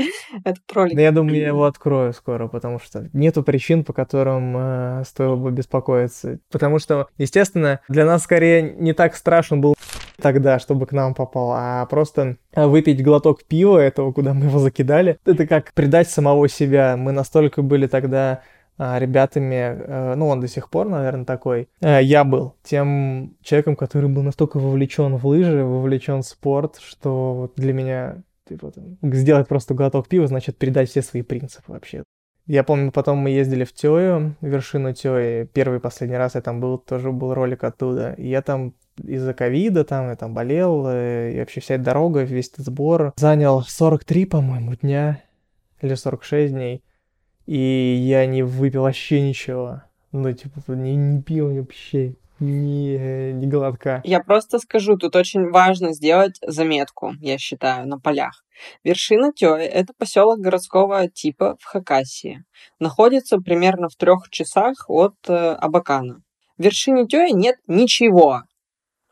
[0.45, 0.97] этот ролик.
[0.97, 5.37] Да я думаю, я его открою скоро, потому что нету причин, по которым э, стоило
[5.37, 6.39] бы беспокоиться.
[6.51, 9.75] Потому что, естественно, для нас скорее не так страшен был
[10.21, 15.19] тогда, чтобы к нам попал, а просто выпить глоток пива этого, куда мы его закидали,
[15.25, 16.97] это как предать самого себя.
[16.97, 18.43] Мы настолько были тогда
[18.77, 21.69] а, ребятами, э, ну он до сих пор, наверное, такой.
[21.81, 27.53] Э, я был тем человеком, который был настолько вовлечен в лыжи, вовлечен в спорт, что
[27.57, 32.03] для меня типа, там, сделать просто глоток пива, значит передать все свои принципы вообще.
[32.47, 35.49] Я помню, потом мы ездили в Тёю, вершину Тёи.
[35.53, 38.15] Первый и последний раз я там был, тоже был ролик оттуда.
[38.19, 42.23] И я там из-за ковида, там, я там болел, э, и вообще вся эта дорога,
[42.23, 45.23] весь этот сбор занял 43, по-моему, дня,
[45.81, 46.83] или 46 дней,
[47.47, 49.83] и я не выпил вообще ничего.
[50.13, 54.01] Ну, типа, не, не пил вообще ни, ни глотка.
[54.05, 58.45] Я просто скажу, тут очень важно сделать заметку, я считаю, на полях.
[58.85, 62.45] Вершина Тёи– это поселок городского типа в Хакасии.
[62.79, 66.23] Находится примерно в трех часах от э, Абакана.
[66.57, 68.43] В вершине Тёи нет ничего.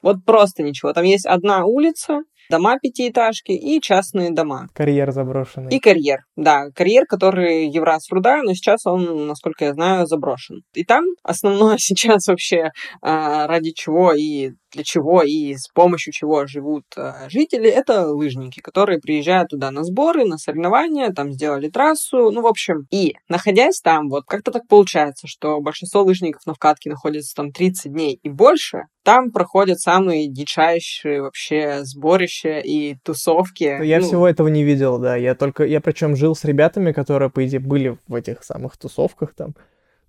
[0.02, 0.92] Вот просто ничего.
[0.92, 4.68] Там есть одна улица, дома пятиэтажки и частные дома.
[4.74, 5.74] Карьер заброшенный.
[5.74, 6.70] И карьер, да.
[6.74, 10.62] Карьер, который Евросруда, но сейчас он, насколько я знаю, заброшен.
[10.74, 16.46] И там основное сейчас вообще а, ради чего и для чего и с помощью чего
[16.46, 22.30] живут э, жители, это лыжники, которые приезжают туда на сборы, на соревнования, там сделали трассу,
[22.30, 22.86] ну, в общем.
[22.90, 27.92] И, находясь там, вот как-то так получается, что большинство лыжников на вкатке находятся там 30
[27.92, 33.84] дней и больше, там проходят самые дичайшие вообще сборища и тусовки.
[33.84, 35.16] Я ну, всего этого не видел, да.
[35.16, 39.34] Я только, я причем жил с ребятами, которые, по идее, были в этих самых тусовках
[39.34, 39.54] там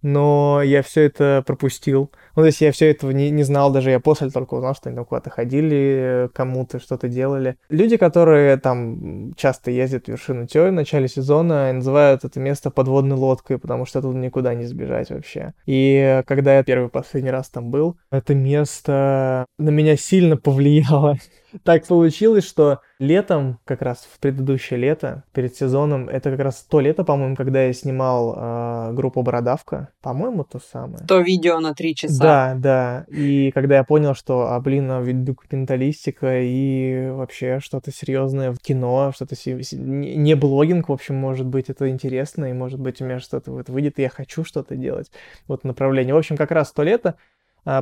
[0.03, 2.11] но я все это пропустил.
[2.35, 4.89] Ну, то есть я все этого не, не знал, даже я после только узнал, что
[4.89, 7.57] они там куда-то ходили, кому-то что-то делали.
[7.69, 13.15] Люди, которые там часто ездят в вершину Тёй в начале сезона, называют это место подводной
[13.15, 15.53] лодкой, потому что тут никуда не сбежать вообще.
[15.65, 21.17] И когда я первый последний раз там был, это место на меня сильно повлияло
[21.63, 26.79] так получилось, что летом, как раз в предыдущее лето, перед сезоном, это как раз то
[26.79, 29.89] лето, по-моему, когда я снимал э, группу Бородавка.
[30.01, 31.05] По-моему, то самое.
[31.05, 32.21] То видео на три часа.
[32.21, 33.05] Да, да.
[33.07, 38.59] И когда я понял, что, а, блин, а ведь документалистика и вообще что-то серьезное в
[38.59, 39.35] кино, что-то
[39.71, 43.69] не блогинг, в общем, может быть, это интересно, и может быть у меня что-то вот
[43.69, 45.11] выйдет, и я хочу что-то делать.
[45.47, 46.13] Вот направление.
[46.13, 47.15] В общем, как раз то лето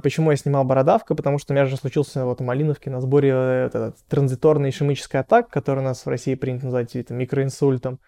[0.02, 1.16] почему я снимал бородавка?
[1.16, 5.22] Потому что у меня же случился вот в Малиновке на сборе э, этот, транзиторная ишемическая
[5.22, 8.00] атака, которая у нас в России принято называть это, микроинсультом.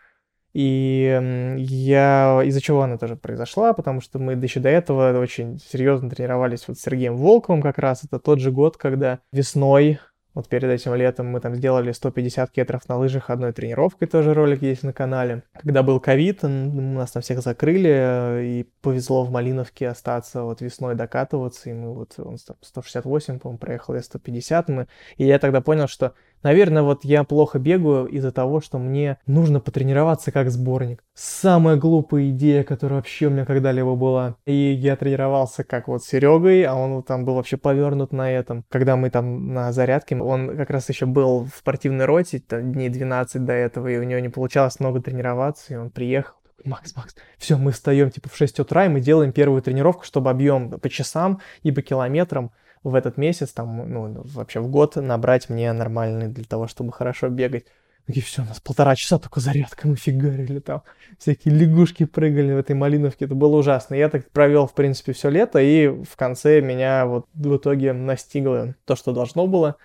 [0.53, 6.12] И я из-за чего она тоже произошла, потому что мы еще до этого очень серьезно
[6.12, 8.03] тренировались вот с Сергеем Волковым как раз.
[8.03, 9.99] Это тот же год, когда весной
[10.34, 14.62] вот перед этим летом мы там сделали 150 кетров на лыжах одной тренировкой, тоже ролик
[14.62, 15.43] есть на канале.
[15.54, 20.96] Когда был ковид, нас там всех закрыли, э, и повезло в Малиновке остаться вот весной
[20.96, 25.88] докатываться, и мы вот, он 168, по-моему, проехал, я 150, мы, и я тогда понял,
[25.88, 31.03] что Наверное, вот я плохо бегаю из-за того, что мне нужно потренироваться как сборник.
[31.13, 34.36] Самая глупая идея, которая вообще у меня когда-либо была.
[34.45, 38.65] И я тренировался как вот с Серегой, а он там был вообще повернут на этом.
[38.69, 42.89] Когда мы там на зарядке, он как раз еще был в спортивной роте, там, дней
[42.89, 46.36] 12 до этого, и у него не получалось много тренироваться, и он приехал.
[46.65, 50.29] Макс, Макс, все, мы встаем типа в 6 утра, и мы делаем первую тренировку, чтобы
[50.29, 52.51] объем по часам и по километрам
[52.84, 57.30] в этот месяц, там, ну, вообще в год набрать мне нормальный для того, чтобы хорошо
[57.30, 57.65] бегать.
[58.08, 60.84] И все, у нас полтора часа только зарядка, мы фигарили там.
[61.17, 63.96] Всякие лягушки прыгали в этой малиновке, это было ужасно.
[63.96, 68.76] Я так провел, в принципе, все лето, и в конце меня вот в итоге настигло
[68.86, 69.78] то, что должно было.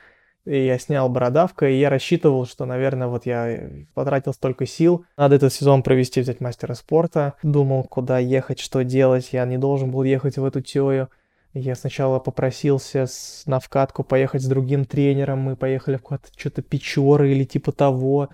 [0.45, 5.05] И я снял бородавка, и я рассчитывал, что, наверное, вот я потратил столько сил.
[5.17, 7.35] Надо этот сезон провести, взять мастера спорта.
[7.43, 9.29] Думал, куда ехать, что делать.
[9.33, 11.11] Я не должен был ехать в эту теорию.
[11.59, 16.62] Я сначала попросился с, на вкатку поехать с другим тренером, мы поехали в какое-то что-то
[16.62, 18.29] Печоры или типа того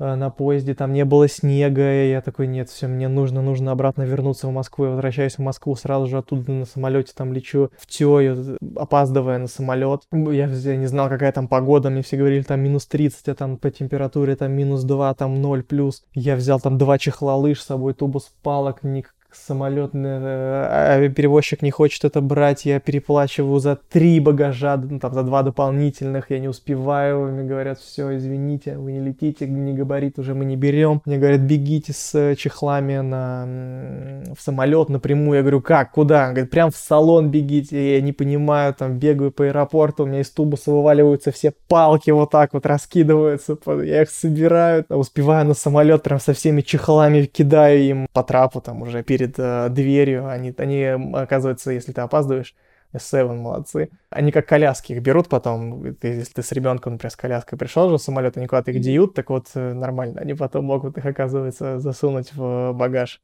[0.00, 3.70] э, на поезде, там не было снега, и я такой, нет, все, мне нужно, нужно
[3.70, 7.70] обратно вернуться в Москву, я возвращаюсь в Москву, сразу же оттуда на самолете там лечу
[7.78, 10.02] в Тёю, опаздывая на самолет.
[10.10, 13.58] Я, я не знал, какая там погода, мне все говорили, там минус 30, а там
[13.58, 16.02] по температуре там минус 2, там 0 плюс.
[16.14, 21.70] Я взял там два чехла лыж с собой, тубус палок, ник самолетный э, авиаперевозчик не
[21.70, 26.48] хочет это брать, я переплачиваю за три багажа, ну, там, за два дополнительных, я не
[26.48, 31.02] успеваю, мне говорят, все, извините, вы не летите, не габарит уже мы не берем.
[31.04, 35.36] Мне говорят, бегите с чехлами на, в самолет напрямую.
[35.36, 36.28] Я говорю, как, куда?
[36.28, 37.96] Он говорит, прям в салон бегите.
[37.96, 42.30] Я не понимаю, там, бегаю по аэропорту, у меня из тубуса вываливаются все палки вот
[42.30, 48.06] так вот, раскидываются, я их собираю, успеваю на самолет, прям со всеми чехлами кидаю им
[48.12, 50.28] по трапу, там, уже перед перед э, дверью.
[50.28, 52.54] Они, они, оказывается, если ты опаздываешь,
[52.92, 53.88] S7 молодцы.
[54.10, 55.94] Они как коляски их берут потом.
[55.94, 58.80] Ты, если ты с ребенком, например, с коляской пришел же в самолет, они куда-то их
[58.80, 60.20] деют, так вот э, нормально.
[60.20, 63.22] Они потом могут их, оказывается, засунуть в багаж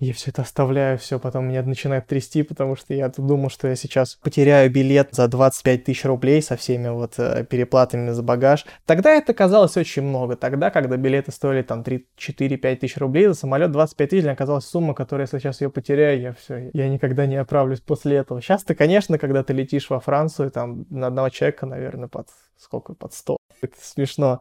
[0.00, 3.76] я все это оставляю, все, потом меня начинает трясти, потому что я думал, что я
[3.76, 8.66] сейчас потеряю билет за 25 тысяч рублей со всеми вот э, переплатами за багаж.
[8.86, 10.36] Тогда это казалось очень много.
[10.36, 15.26] Тогда, когда билеты стоили там 3-4-5 тысяч рублей за самолет, 25 тысяч оказалась сумма, которая,
[15.26, 18.42] если сейчас ее потеряю, я все, я никогда не оправлюсь после этого.
[18.42, 22.94] Сейчас ты, конечно, когда ты летишь во Францию, там на одного человека, наверное, под сколько,
[22.94, 23.36] под 100.
[23.62, 24.40] Это смешно.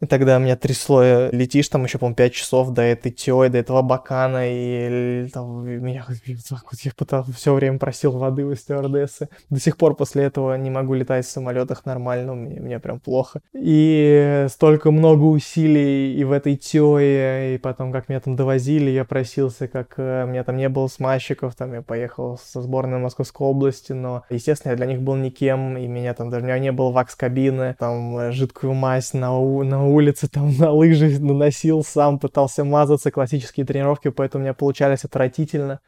[0.00, 3.58] И тогда меня трясло, э, летишь там еще, по-моему, 5 часов до этой Тёи, до
[3.58, 6.06] этого Бакана, и там меня
[6.82, 9.28] я пытался, все время просил воды у стюардессы.
[9.50, 13.40] До сих пор после этого не могу летать в самолетах нормально, мне, мне прям плохо.
[13.52, 19.04] И столько много усилий и в этой Тёе, и потом, как меня там довозили, я
[19.04, 23.46] просился, как э, у меня там не было смазчиков, там я поехал со сборной Московской
[23.46, 26.72] области, но, естественно, я для них был никем, и меня там даже у меня не
[26.72, 32.64] было вакс-кабины, там э, жидкую мазь на, на улице там на лыжи наносил, сам пытался
[32.64, 35.80] мазаться, классические тренировки, поэтому у меня получались отвратительно.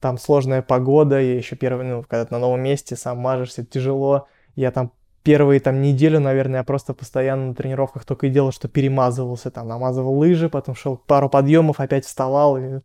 [0.00, 4.28] Там сложная погода, я еще первый, ну, когда ты на новом месте, сам мажешься, тяжело.
[4.54, 4.92] Я там
[5.22, 9.66] первые там неделю, наверное, я просто постоянно на тренировках только и делал, что перемазывался, там
[9.66, 12.58] намазывал лыжи, потом шел пару подъемов, опять вставал.
[12.58, 12.80] И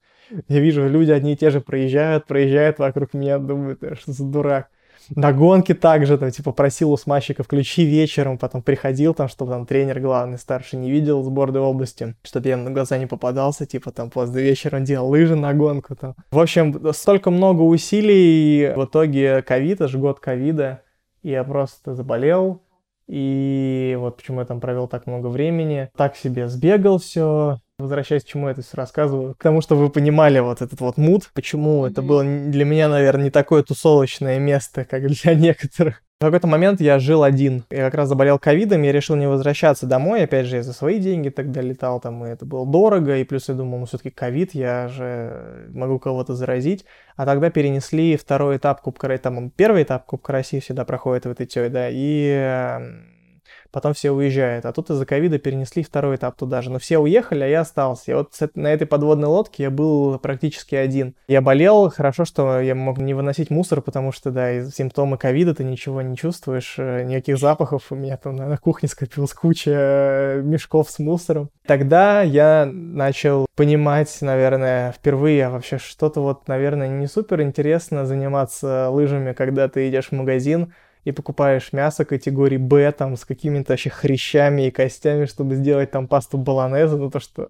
[0.48, 4.70] я вижу, люди одни и те же проезжают, проезжают вокруг меня, думают, что за дурак
[5.16, 9.66] на гонке также, там, типа, просил у смазчика включи вечером, потом приходил там, чтобы там
[9.66, 14.10] тренер главный, старший не видел сборной области, чтобы я на глаза не попадался, типа, там,
[14.10, 16.16] поздно вечером делал лыжи на гонку, там.
[16.32, 20.82] В общем, столько много усилий, и в итоге ковид, аж год ковида,
[21.24, 22.62] я просто заболел,
[23.08, 25.90] и вот почему я там провел так много времени.
[25.98, 29.90] Так себе сбегал все, Возвращаясь к чему я это все рассказываю, к тому, чтобы вы
[29.90, 31.90] понимали вот этот вот мут, почему mm-hmm.
[31.90, 36.04] это было для меня, наверное, не такое тусовочное место, как для некоторых.
[36.22, 37.64] В какой-то момент я жил один.
[37.72, 40.24] Я как раз заболел ковидом, я решил не возвращаться домой.
[40.24, 43.18] Опять же, я за свои деньги тогда летал, там, и это было дорого.
[43.18, 46.86] И плюс я думал, ну, все-таки ковид, я же могу кого-то заразить.
[47.16, 49.24] А тогда перенесли второй этап Кубка России.
[49.24, 51.90] Там первый этап Кубка России всегда проходит в этой тёе, да.
[51.90, 53.21] И эм,
[53.72, 54.66] потом все уезжают.
[54.66, 56.70] А тут из-за ковида перенесли второй этап туда же.
[56.70, 58.12] Но все уехали, а я остался.
[58.12, 61.16] И вот на этой подводной лодке я был практически один.
[61.28, 65.64] Я болел, хорошо, что я мог не выносить мусор, потому что, да, симптомы ковида ты
[65.64, 67.88] ничего не чувствуешь, э, никаких запахов.
[67.90, 71.50] У меня там на кухне скопилась куча э, мешков с мусором.
[71.66, 79.34] Тогда я начал понимать, наверное, впервые вообще что-то вот, наверное, не супер интересно заниматься лыжами,
[79.34, 84.68] когда ты идешь в магазин, и покупаешь мясо категории Б, там, с какими-то вообще хрящами
[84.68, 87.50] и костями, чтобы сделать там пасту баланеза, ну то, что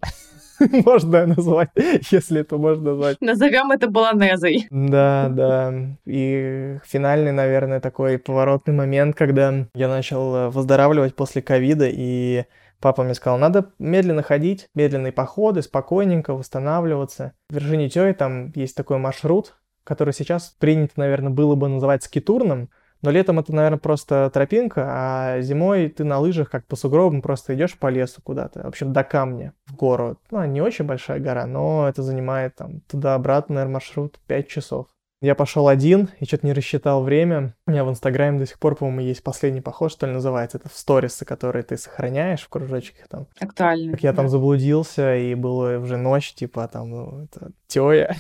[0.86, 1.70] можно назвать,
[2.12, 3.18] если это можно назвать.
[3.22, 4.68] Назовем это баланезой.
[4.70, 5.74] Да, да.
[6.06, 12.46] И финальный, наверное, такой поворотный момент, когда я начал э, выздоравливать после ковида, и
[12.82, 17.34] Папа мне сказал, надо медленно ходить, медленные походы, спокойненько восстанавливаться.
[17.50, 22.70] В Тёй там есть такой маршрут, который сейчас принято, наверное, было бы называть скитурным,
[23.02, 27.56] но летом это, наверное, просто тропинка, а зимой ты на лыжах, как по сугробам, просто
[27.56, 28.64] идешь по лесу куда-то.
[28.64, 30.18] В общем, до камня, в гору.
[30.30, 34.88] Ну, не очень большая гора, но это занимает там туда-обратно, наверное, маршрут 5 часов.
[35.24, 37.54] Я пошел один и что-то не рассчитал время.
[37.68, 40.58] У меня в Инстаграме до сих пор, по-моему, есть последний поход, что ли, называется.
[40.58, 43.28] Это в сторисы, которые ты сохраняешь в кружочках там.
[43.40, 43.92] Актуально.
[43.92, 48.16] Как я там заблудился, и было уже ночь, типа там, ну, это тёя.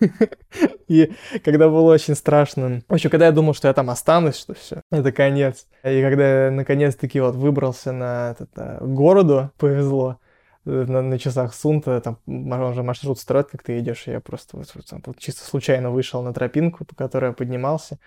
[0.88, 1.12] И
[1.44, 4.82] когда было очень страшно, в общем, когда я думал, что я там останусь, что все,
[4.90, 5.66] это конец.
[5.82, 10.18] И когда я наконец-таки вот выбрался на этот, а, городу, повезло,
[10.64, 14.70] э, на, на часах Сунта, там уже маршрут строят, как ты идешь, я просто вот,
[14.74, 17.98] вот, там, чисто случайно вышел на тропинку, по которой я поднимался,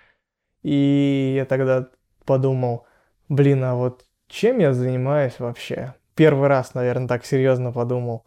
[0.63, 1.89] и я тогда
[2.25, 2.85] подумал,
[3.29, 5.93] блин, а вот чем я занимаюсь вообще?
[6.15, 8.25] Первый раз, наверное, так серьезно подумал.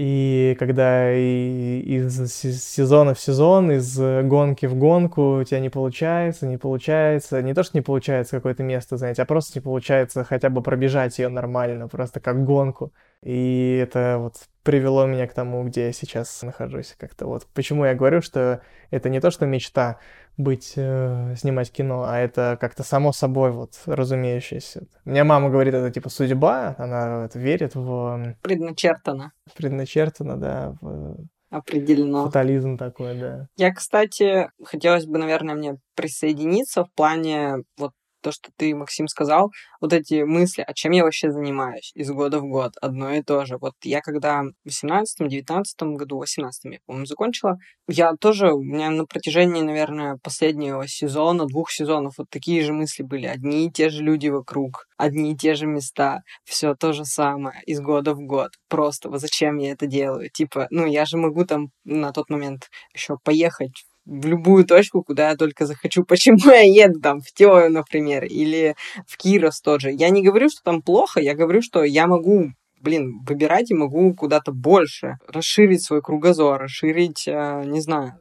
[0.00, 6.56] И когда из сезона в сезон, из гонки в гонку у тебя не получается, не
[6.56, 10.62] получается, не то, что не получается какое-то место занять, а просто не получается хотя бы
[10.62, 12.92] пробежать ее нормально, просто как гонку.
[13.22, 16.94] И это вот привело меня к тому, где я сейчас нахожусь.
[16.98, 19.98] Как-то вот почему я говорю, что это не то, что мечта
[20.36, 24.86] быть, э, снимать кино, а это как-то само собой вот разумеющееся.
[25.04, 28.36] У меня мама говорит, это типа судьба, она вот, верит в...
[28.42, 29.32] Предначертано.
[29.56, 30.76] Предначертано, да.
[30.80, 31.16] В...
[31.50, 32.26] Определено.
[32.26, 33.48] Фатализм такой, да.
[33.56, 39.50] Я, кстати, хотелось бы, наверное, мне присоединиться в плане вот то, что ты, Максим, сказал,
[39.80, 43.44] вот эти мысли, а чем я вообще занимаюсь из года в год, одно и то
[43.44, 43.58] же.
[43.58, 45.64] Вот я когда в 18-19
[45.96, 51.70] году, 18 я, по-моему, закончила, я тоже, у меня на протяжении, наверное, последнего сезона, двух
[51.70, 53.26] сезонов вот такие же мысли были.
[53.26, 57.62] Одни и те же люди вокруг, одни и те же места, все то же самое
[57.66, 58.50] из года в год.
[58.68, 60.30] Просто вот зачем я это делаю?
[60.30, 65.30] Типа, ну, я же могу там на тот момент еще поехать в любую точку, куда
[65.30, 66.04] я только захочу.
[66.08, 68.74] Почему я еду там в Теою, например, или
[69.06, 69.92] в Кирос тот же.
[69.92, 74.14] Я не говорю, что там плохо, я говорю, что я могу блин, выбирать и могу
[74.14, 78.20] куда-то больше, расширить свой кругозор, расширить, э, не знаю,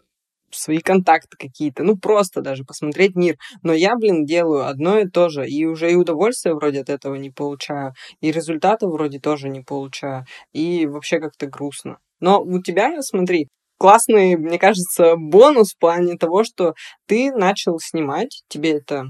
[0.52, 3.36] свои контакты какие-то, ну просто даже посмотреть мир.
[3.64, 7.16] Но я, блин, делаю одно и то же, и уже и удовольствия вроде от этого
[7.16, 12.00] не получаю, и результатов вроде тоже не получаю, и вообще как-то грустно.
[12.20, 13.48] Но у тебя, смотри,
[13.78, 16.74] классный, мне кажется, бонус в плане того, что
[17.06, 19.06] ты начал снимать, тебе это,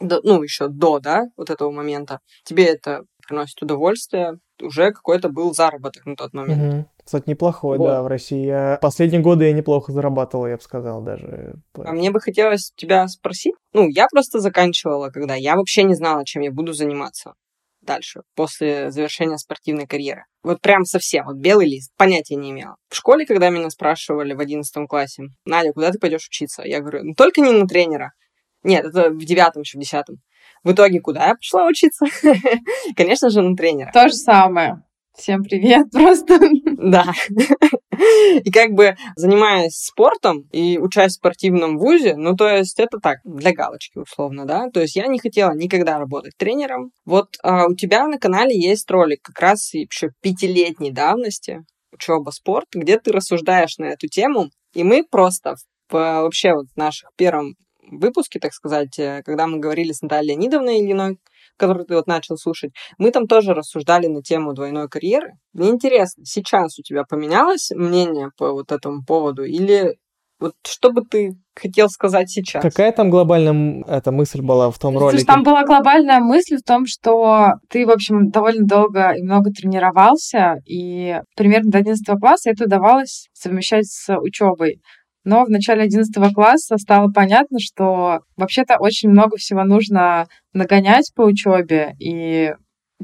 [0.00, 6.06] ну, еще до, да, вот этого момента, тебе это приносит удовольствие, уже какой-то был заработок
[6.06, 6.74] на тот момент.
[6.74, 6.86] Угу.
[7.04, 7.86] Кстати, неплохой, вот.
[7.86, 8.44] да, в России.
[8.44, 8.78] Я...
[8.82, 11.54] Последние годы я неплохо зарабатывал, я бы сказал, даже.
[11.74, 13.54] А мне бы хотелось тебя спросить.
[13.72, 17.34] Ну, я просто заканчивала, когда я вообще не знала, чем я буду заниматься
[17.88, 20.24] дальше, после завершения спортивной карьеры.
[20.42, 22.76] Вот прям совсем, вот белый лист, понятия не имела.
[22.88, 26.62] В школе, когда меня спрашивали в одиннадцатом классе, Надя, куда ты пойдешь учиться?
[26.64, 28.12] Я говорю, ну только не на тренера.
[28.62, 30.16] Нет, это в девятом, еще в десятом.
[30.64, 32.06] В итоге куда я пошла учиться?
[32.96, 33.90] Конечно же, на тренера.
[33.92, 34.82] То же самое.
[35.16, 36.38] Всем привет, просто.
[36.76, 37.12] Да.
[38.44, 43.18] И как бы занимаясь спортом и учась в спортивном вузе, ну, то есть это так,
[43.24, 44.68] для галочки условно, да.
[44.72, 46.90] То есть я не хотела никогда работать тренером.
[47.04, 52.68] Вот а, у тебя на канале есть ролик как раз еще пятилетней давности, учеба спорт,
[52.72, 55.56] где ты рассуждаешь на эту тему, и мы просто
[55.88, 57.54] в, вообще вот в наших первом
[57.90, 61.18] выпуске, так сказать, э, когда мы говорили с Натальей Леонидовной Ильиной,
[61.58, 65.32] который ты вот начал слушать, мы там тоже рассуждали на тему двойной карьеры.
[65.52, 69.96] Мне интересно, сейчас у тебя поменялось мнение по вот этому поводу или
[70.40, 72.62] вот что бы ты хотел сказать сейчас?
[72.62, 75.26] Какая там глобальная эта мысль была в том Слушай, ролике?
[75.26, 80.58] Там была глобальная мысль в том, что ты, в общем, довольно долго и много тренировался,
[80.64, 84.80] и примерно до 11 класса это удавалось совмещать с учебой.
[85.28, 91.20] Но в начале 11 класса стало понятно, что вообще-то очень много всего нужно нагонять по
[91.20, 92.54] учебе, и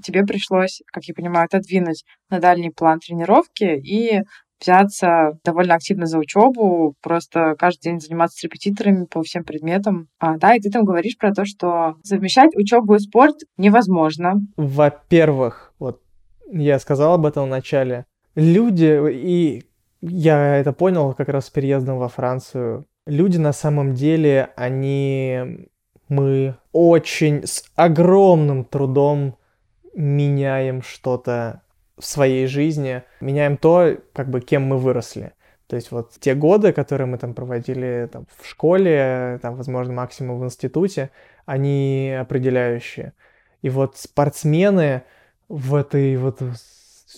[0.03, 4.23] тебе пришлось, как я понимаю, отодвинуть на дальний план тренировки и
[4.59, 10.09] взяться довольно активно за учебу, просто каждый день заниматься с репетиторами по всем предметам.
[10.19, 14.37] А, да, и ты там говоришь про то, что совмещать учебу и спорт невозможно.
[14.57, 16.01] Во-первых, вот
[16.51, 19.65] я сказал об этом в начале, люди и
[20.09, 22.87] я это понял как раз с переездом во Францию.
[23.07, 25.69] Люди на самом деле, они...
[26.09, 29.37] Мы очень с огромным трудом
[29.95, 31.63] меняем что-то
[31.97, 35.33] в своей жизни, меняем то, как бы, кем мы выросли.
[35.67, 40.41] То есть вот те годы, которые мы там проводили там, в школе, там, возможно, максимум
[40.41, 41.11] в институте,
[41.47, 43.15] они определяющие.
[43.63, 45.03] И вот спортсмены
[45.49, 46.43] в этой вот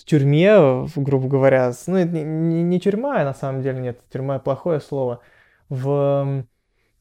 [0.01, 4.79] в тюрьме, грубо говоря, ну, это не, не, тюрьма, на самом деле нет, тюрьма плохое
[4.79, 5.21] слово,
[5.69, 6.43] в,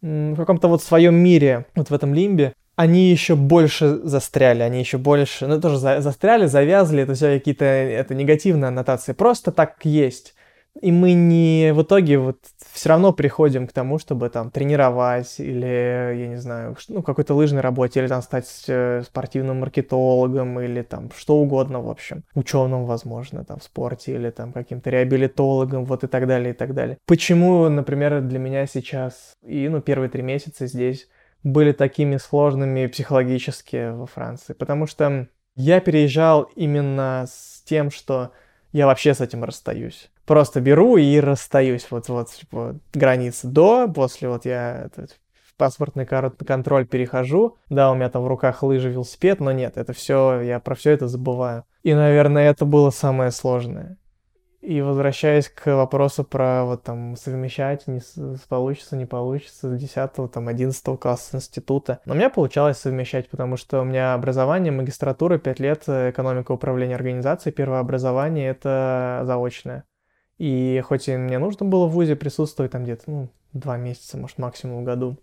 [0.00, 4.98] в каком-то вот своем мире, вот в этом лимбе, они еще больше застряли, они еще
[4.98, 10.35] больше, ну, тоже за, застряли, завязли, это все какие-то, это негативные аннотации, просто так есть.
[10.82, 12.38] И мы не в итоге вот
[12.72, 17.62] все равно приходим к тому, чтобы там тренировать или, я не знаю, ну, какой-то лыжной
[17.62, 23.44] работе, или там стать э, спортивным маркетологом, или там что угодно, в общем, ученым, возможно,
[23.44, 26.98] там в спорте, или там каким-то реабилитологом, вот и так далее, и так далее.
[27.06, 31.08] Почему, например, для меня сейчас и, ну, первые три месяца здесь
[31.42, 34.52] были такими сложными психологически во Франции?
[34.52, 38.32] Потому что я переезжал именно с тем, что
[38.72, 41.86] я вообще с этим расстаюсь просто беру и расстаюсь.
[41.90, 47.56] Вот, вот, типа, границы до, после вот я этот, в паспортный контроль перехожу.
[47.70, 50.90] Да, у меня там в руках лыжи, велосипед, но нет, это все, я про все
[50.90, 51.64] это забываю.
[51.82, 53.98] И, наверное, это было самое сложное.
[54.66, 58.00] И возвращаясь к вопросу про вот там совмещать, не
[58.48, 62.00] получится, не получится, с 10 там 11 класса института.
[62.04, 66.50] Но у меня получалось совмещать, потому что у меня образование, магистратура, 5 лет, э, экономика
[66.50, 69.84] управления организацией, первое образование это заочное.
[70.38, 74.38] И хоть и мне нужно было в ВУЗе присутствовать там где-то, ну, два месяца, может,
[74.38, 75.18] максимум в году,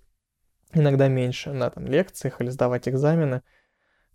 [0.73, 3.43] иногда меньше, на там лекциях или сдавать экзамены,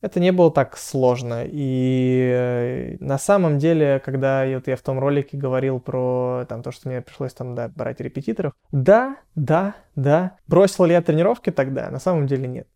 [0.01, 1.45] это не было так сложно.
[1.47, 6.71] И э, на самом деле, когда вот я в том ролике говорил про там, то,
[6.71, 10.37] что мне пришлось там да, брать репетиторов, да, да, да.
[10.47, 11.91] Бросил ли я тренировки тогда?
[11.91, 12.69] На самом деле нет.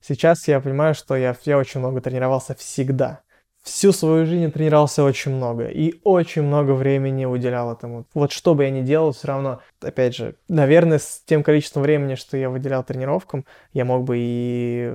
[0.00, 3.22] Сейчас я понимаю, что я, я очень много тренировался всегда
[3.66, 8.06] всю свою жизнь тренировался очень много и очень много времени уделял этому.
[8.14, 12.14] Вот что бы я ни делал, все равно, опять же, наверное, с тем количеством времени,
[12.14, 14.94] что я выделял тренировкам, я мог бы и,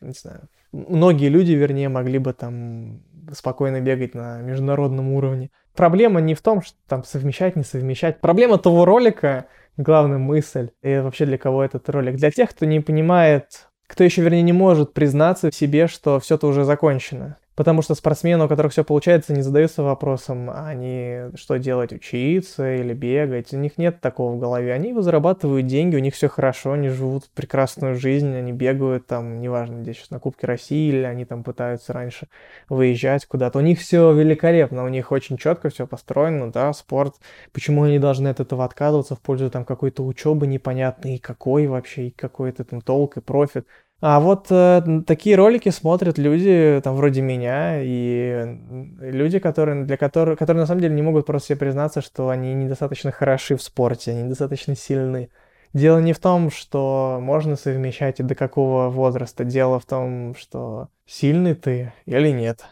[0.00, 5.50] не знаю, многие люди, вернее, могли бы там спокойно бегать на международном уровне.
[5.74, 8.20] Проблема не в том, что там совмещать, не совмещать.
[8.20, 12.80] Проблема того ролика, главная мысль, и вообще для кого этот ролик, для тех, кто не
[12.80, 17.82] понимает, кто еще, вернее, не может признаться в себе, что все это уже закончено Потому
[17.82, 23.52] что спортсмены, у которых все получается, не задаются вопросом, они что делать, учиться или бегать.
[23.52, 24.72] У них нет такого в голове.
[24.72, 29.82] Они зарабатывают деньги, у них все хорошо, они живут прекрасную жизнь, они бегают там, неважно,
[29.82, 32.28] где сейчас на Кубке России, или они там пытаются раньше
[32.70, 33.58] выезжать куда-то.
[33.58, 37.16] У них все великолепно, у них очень четко все построено, да, спорт.
[37.52, 42.06] Почему они должны от этого отказываться в пользу там какой-то учебы непонятной, и какой вообще,
[42.06, 43.66] и какой-то там толк и профит.
[44.00, 48.56] А вот э, такие ролики смотрят люди, там, вроде меня, и
[48.98, 52.54] люди, которые, для которых, которые на самом деле не могут просто себе признаться, что они
[52.54, 55.28] недостаточно хороши в спорте, они недостаточно сильны.
[55.74, 59.44] Дело не в том, что можно совмещать и до какого возраста.
[59.44, 62.64] Дело в том, что сильный ты или нет.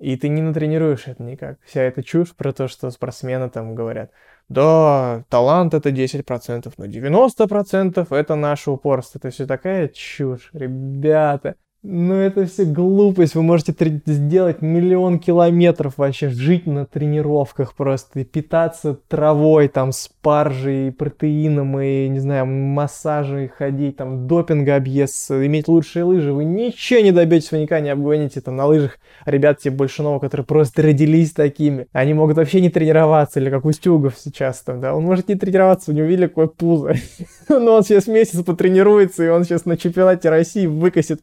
[0.00, 1.58] И ты не натренируешь это никак.
[1.64, 4.10] Вся эта чушь про то, что спортсмены там говорят–
[4.48, 9.18] да, талант это 10%, но 90% это наше упорство.
[9.18, 11.56] Это все такая чушь, ребята.
[11.84, 13.34] Ну, это все глупость.
[13.34, 13.74] Вы можете
[14.06, 22.06] сделать миллион километров вообще, жить на тренировках просто, и питаться травой, там, спаржей, протеином, и,
[22.06, 26.32] не знаю, массажей ходить, там, допинга объезд, иметь лучшие лыжи.
[26.32, 30.46] Вы ничего не добьетесь, вы никогда не обгоните там на лыжах ребят типа Большинова, которые
[30.46, 31.88] просто родились такими.
[31.92, 34.94] Они могут вообще не тренироваться, или как Устюгов сейчас там, да.
[34.94, 36.94] Он может не тренироваться, у него видели какое пузо.
[37.48, 41.20] Но он сейчас месяц потренируется, и он сейчас на чемпионате России выкосит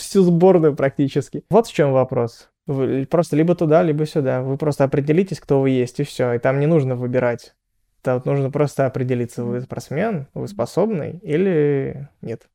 [0.00, 1.44] всю сборную практически.
[1.50, 2.50] Вот в чем вопрос.
[2.66, 4.42] Вы просто либо туда, либо сюда.
[4.42, 6.34] Вы просто определитесь, кто вы есть, и все.
[6.34, 7.54] И там не нужно выбирать.
[8.02, 12.48] Там нужно просто определиться, вы спортсмен, вы способный или нет.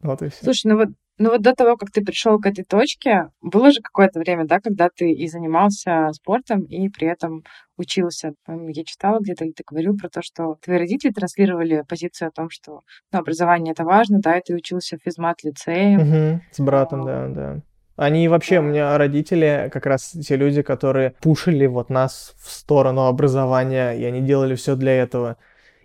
[0.00, 0.44] Вот и все.
[0.44, 0.88] Слушай, ну вот
[1.18, 4.60] ну вот до того, как ты пришел к этой точке, было же какое-то время, да,
[4.60, 7.42] когда ты и занимался спортом, и при этом
[7.78, 8.32] учился.
[8.46, 12.50] Я читала где-то, или ты говорил про то, что твои родители транслировали позицию о том,
[12.50, 12.80] что
[13.12, 15.98] ну, образование это важно, да, и ты учился в физмат-лицее.
[15.98, 17.62] Угу, с братом, да, да.
[17.96, 23.06] Они вообще, у меня родители как раз те люди, которые пушили вот нас в сторону
[23.06, 25.38] образования, и они делали все для этого.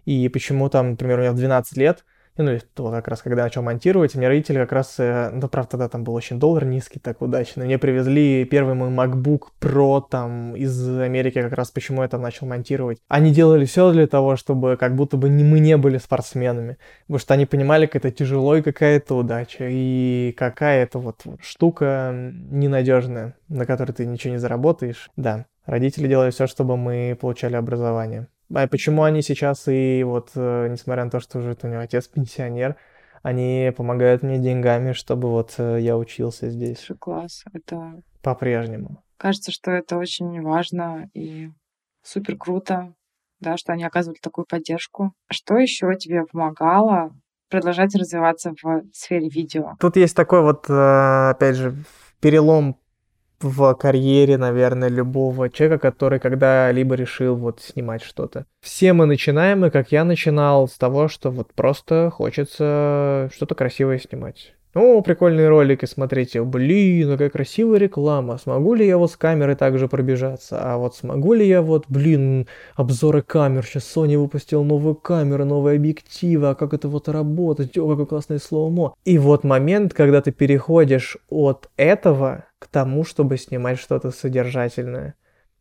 [0.04, 2.04] И почему там, например, у меня в 12 лет
[2.42, 5.90] ну, то как раз, когда начал монтировать, мне родители как раз, э, ну, правда, тогда
[5.90, 7.66] там был очень доллар низкий, так удачно.
[7.66, 12.48] Мне привезли первый мой MacBook Pro там из Америки, как раз почему я там начал
[12.48, 13.00] монтировать.
[13.08, 16.78] Они делали все для того, чтобы как будто бы не, мы не были спортсменами,
[17.08, 22.14] потому что они понимали, как это тяжело и какая-то удача, и какая это вот штука
[22.14, 25.10] ненадежная, на которой ты ничего не заработаешь.
[25.16, 28.28] Да, родители делали все, чтобы мы получали образование.
[28.54, 32.08] А почему они сейчас и вот, э, несмотря на то, что уже у него отец
[32.08, 32.76] пенсионер,
[33.24, 36.88] они помогают мне деньгами, чтобы вот э, я учился здесь.
[37.00, 37.44] Класс.
[37.54, 38.02] Это...
[38.22, 39.04] По-прежнему.
[39.18, 41.50] Кажется, что это очень важно и
[42.04, 42.94] супер круто,
[43.40, 45.14] да, что они оказывали такую поддержку.
[45.30, 47.16] Что еще тебе помогало
[47.50, 49.76] продолжать развиваться в сфере видео?
[49.80, 51.76] Тут есть такой вот, э, опять же,
[52.20, 52.80] перелом
[53.44, 58.46] в карьере, наверное, любого человека, который когда-либо решил вот снимать что-то.
[58.62, 64.00] Все мы начинаем, и как я начинал, с того, что вот просто хочется что-то красивое
[64.00, 64.54] снимать.
[64.74, 69.90] Ну, прикольные ролики, смотрите, блин, какая красивая реклама, смогу ли я вот с камерой также
[69.90, 75.44] пробежаться, а вот смогу ли я вот, блин, обзоры камер, сейчас Sony выпустил новую камеру,
[75.44, 78.94] новые объективы, а как это вот работать, о, какое классное слоумо.
[79.04, 85.16] И вот момент, когда ты переходишь от этого к тому, чтобы снимать что-то содержательное,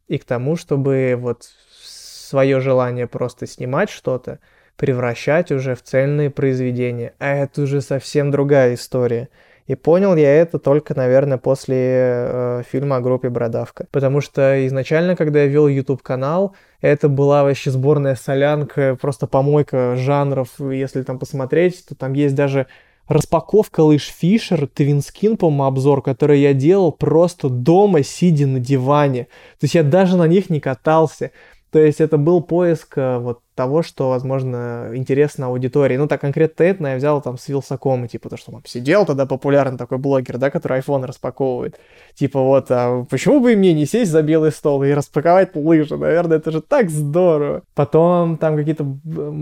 [0.07, 1.49] и к тому, чтобы вот
[1.83, 4.39] свое желание просто снимать что-то,
[4.81, 7.12] превращать уже в цельные произведения.
[7.18, 9.28] А это уже совсем другая история.
[9.66, 13.87] И понял я это только, наверное, после э, фильма о группе Бродавка.
[13.91, 19.97] Потому что изначально, когда я вел YouTube канал, это была вообще сборная солянка, просто помойка
[19.97, 20.49] жанров.
[20.59, 22.66] Если там посмотреть, то там есть даже
[23.07, 29.24] распаковка лыж Фишер, Твинскин, по-моему, обзор, который я делал просто дома, сидя на диване.
[29.59, 31.33] То есть я даже на них не катался.
[31.70, 35.99] То есть это был поиск э, вот того, что, возможно, интересно аудитории.
[35.99, 39.27] Ну, так конкретно это я взял там с Вилсаком, типа, то, что он сидел тогда
[39.27, 41.79] популярный такой блогер, да, который iPhone распаковывает.
[42.15, 45.99] Типа, вот, а почему бы мне не сесть за белый стол и распаковать лыжи?
[45.99, 47.63] Наверное, это же так здорово.
[47.75, 48.87] Потом там какие-то,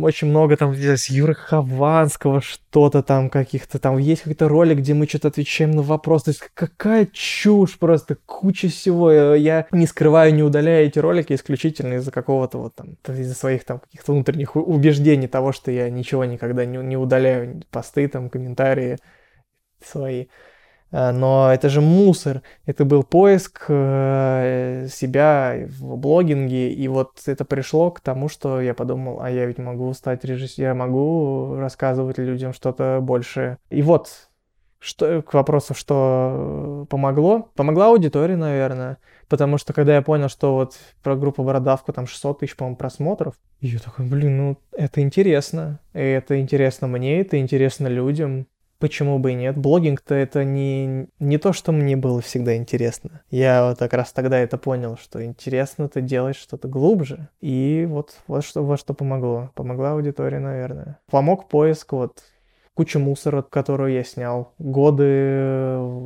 [0.02, 5.06] очень много там с Юры Хованского что-то там каких-то, там есть какой-то ролик, где мы
[5.06, 6.24] что-то отвечаем на вопрос.
[6.24, 9.12] То есть какая чушь просто, куча всего.
[9.12, 13.78] Я не скрываю, не удаляю эти ролики исключительно из-за какого-то вот там, из-за своих там
[13.78, 18.98] каких-то внутренних убеждений того, что я ничего никогда не, не удаляю, посты, там, комментарии
[19.84, 20.26] свои.
[20.90, 22.42] А, но это же мусор.
[22.66, 28.74] Это был поиск э, себя в блогинге, и вот это пришло к тому, что я
[28.74, 33.58] подумал, а я ведь могу стать режиссером, я могу рассказывать людям что-то больше.
[33.70, 34.30] И вот
[34.80, 37.50] Что, к вопросу, что помогло?
[37.56, 38.98] Помогла аудитория, наверное.
[39.28, 43.34] Потому что когда я понял, что вот про группу Бородавку там 600 тысяч, по-моему, просмотров,
[43.60, 45.80] я такой, блин, ну это интересно.
[45.92, 48.46] И это интересно мне, это интересно людям.
[48.78, 49.56] Почему бы и нет?
[49.56, 53.22] Блогинг-то это не, не то, что мне было всегда интересно.
[53.28, 57.28] Я вот как раз тогда это понял, что интересно это делать что-то глубже.
[57.40, 59.50] И вот, вот что, вот что помогло.
[59.56, 61.00] Помогла аудитория, наверное.
[61.10, 62.22] Помог поиск вот
[62.78, 65.02] куча мусора, которую я снял, годы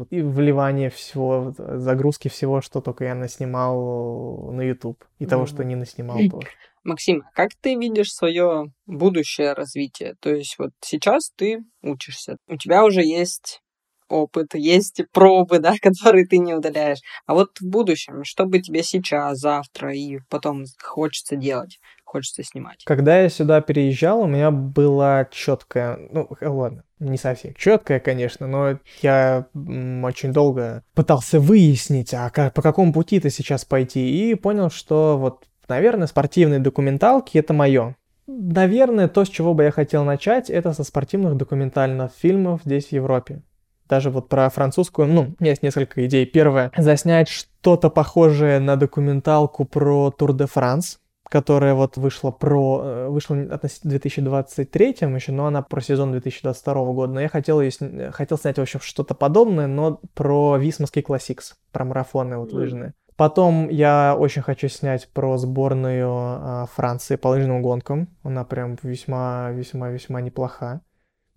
[0.09, 5.29] и вливание всего, загрузки всего, что только я наснимал на YouTube, и mm-hmm.
[5.29, 6.49] того, что не наснимал тоже.
[6.83, 10.15] Максим, а как ты видишь свое будущее развитие?
[10.21, 13.61] То есть вот сейчас ты учишься, у тебя уже есть
[14.09, 17.01] опыт, есть пробы, да, которые ты не удаляешь.
[17.27, 21.81] А вот в будущем, что бы тебе сейчас, завтра и потом хочется делать?
[22.13, 22.85] Хочется снимать.
[22.85, 28.79] Когда я сюда переезжал, у меня была четкая, ну ладно, не совсем четкая, конечно, но
[29.01, 34.71] я очень долго пытался выяснить, а как, по какому пути ты сейчас пойти, и понял,
[34.71, 37.97] что вот, наверное, спортивные документалки это мое.
[38.27, 42.93] Наверное, то, с чего бы я хотел начать, это со спортивных документальных фильмов здесь, в
[42.93, 43.43] Европе
[43.89, 46.25] даже вот про французскую, ну, есть несколько идей.
[46.25, 50.99] Первое, заснять что-то похожее на документалку про Тур де Франс,
[51.33, 52.83] которая вот вышла про...
[52.85, 57.15] Э, вышла относительно 2023 еще, но она про сезон 2022 года.
[57.15, 61.87] Но я хотел, ее, хотел снять, в общем, что-то подобное, но про Висмовский классикс, про
[61.87, 62.93] марафоны вот лыжные.
[63.17, 68.09] Потом я очень хочу снять про сборную э, Франции по лыжным гонкам.
[68.23, 70.83] Она прям весьма-весьма-весьма неплоха.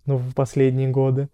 [0.04, 1.30] Ну, в последние годы.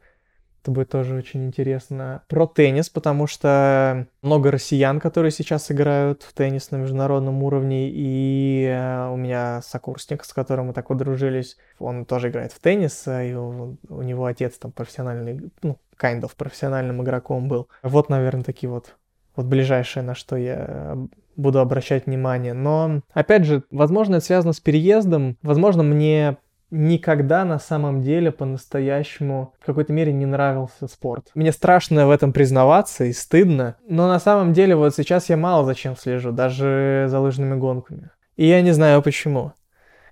[0.62, 2.22] Это будет тоже очень интересно.
[2.28, 8.66] Про теннис, потому что много россиян, которые сейчас играют в теннис на международном уровне, и
[8.68, 13.30] э, у меня сокурсник, с которым мы так подружились, он тоже играет в теннис, э,
[13.30, 17.68] и у, у него отец там профессиональный, ну, kind of профессиональным игроком был.
[17.82, 18.94] Вот, наверное, такие вот
[19.34, 20.96] вот ближайшее, на что я
[21.36, 22.52] буду обращать внимание.
[22.52, 25.38] Но, опять же, возможно, это связано с переездом.
[25.42, 26.36] Возможно, мне
[26.72, 31.28] никогда на самом деле по-настоящему в какой-то мере не нравился спорт.
[31.34, 35.64] Мне страшно в этом признаваться и стыдно, но на самом деле вот сейчас я мало
[35.64, 38.10] зачем слежу, даже за лыжными гонками.
[38.36, 39.52] И я не знаю почему.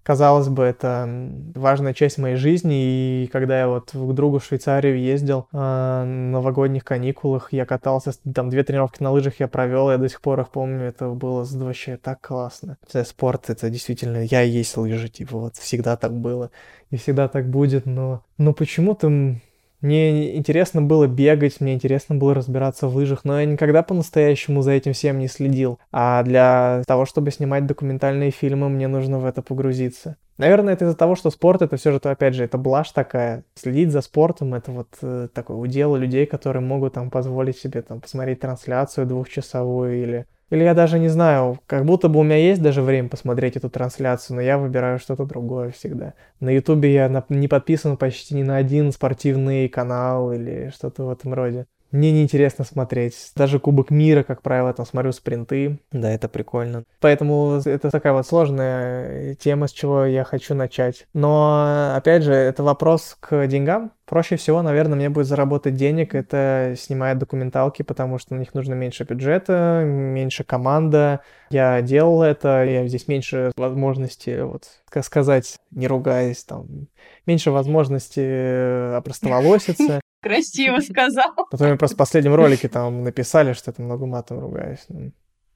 [0.02, 1.08] Казалось бы, это
[1.54, 6.04] важная часть моей жизни, и когда я вот к другу в Швейцарию ездил э, на
[6.04, 10.40] новогодних каникулах, я катался, там две тренировки на лыжах я провел, я до сих пор
[10.40, 12.78] их помню, это было вообще так классно.
[13.04, 16.50] Спорт, это действительно, я есть лыжи, типа, вот всегда так было,
[16.90, 19.38] и всегда так будет, но, но почему-то
[19.80, 24.72] мне интересно было бегать, мне интересно было разбираться в лыжах, но я никогда по-настоящему за
[24.72, 25.78] этим всем не следил.
[25.90, 30.16] А для того, чтобы снимать документальные фильмы, мне нужно в это погрузиться.
[30.40, 33.44] Наверное, это из-за того, что спорт это все же, опять же, это блажь такая.
[33.54, 38.00] Следить за спортом это вот э, такое удел людей, которые могут там позволить себе там
[38.00, 42.60] посмотреть трансляцию двухчасовую или или я даже не знаю, как будто бы у меня есть
[42.60, 46.14] даже время посмотреть эту трансляцию, но я выбираю что-то другое всегда.
[46.40, 51.34] На Ютубе я не подписан почти ни на один спортивный канал или что-то в этом
[51.34, 53.32] роде мне неинтересно смотреть.
[53.36, 55.78] Даже Кубок мира, как правило, там смотрю спринты.
[55.92, 56.84] Да, это прикольно.
[57.00, 61.06] Поэтому это такая вот сложная тема, с чего я хочу начать.
[61.14, 63.92] Но, опять же, это вопрос к деньгам.
[64.06, 68.74] Проще всего, наверное, мне будет заработать денег, это снимая документалки, потому что на них нужно
[68.74, 71.20] меньше бюджета, меньше команда.
[71.50, 76.88] Я делал это, я здесь меньше возможности, вот, как сказать, не ругаясь, там,
[77.24, 80.00] меньше возможности опростоволоситься.
[80.22, 81.34] Красиво сказал.
[81.50, 84.86] Потом мне просто в последнем ролике там написали, что это много матом ругаюсь.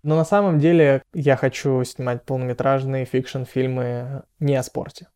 [0.02, 5.08] Но на самом деле я хочу снимать полнометражные фикшн-фильмы не о спорте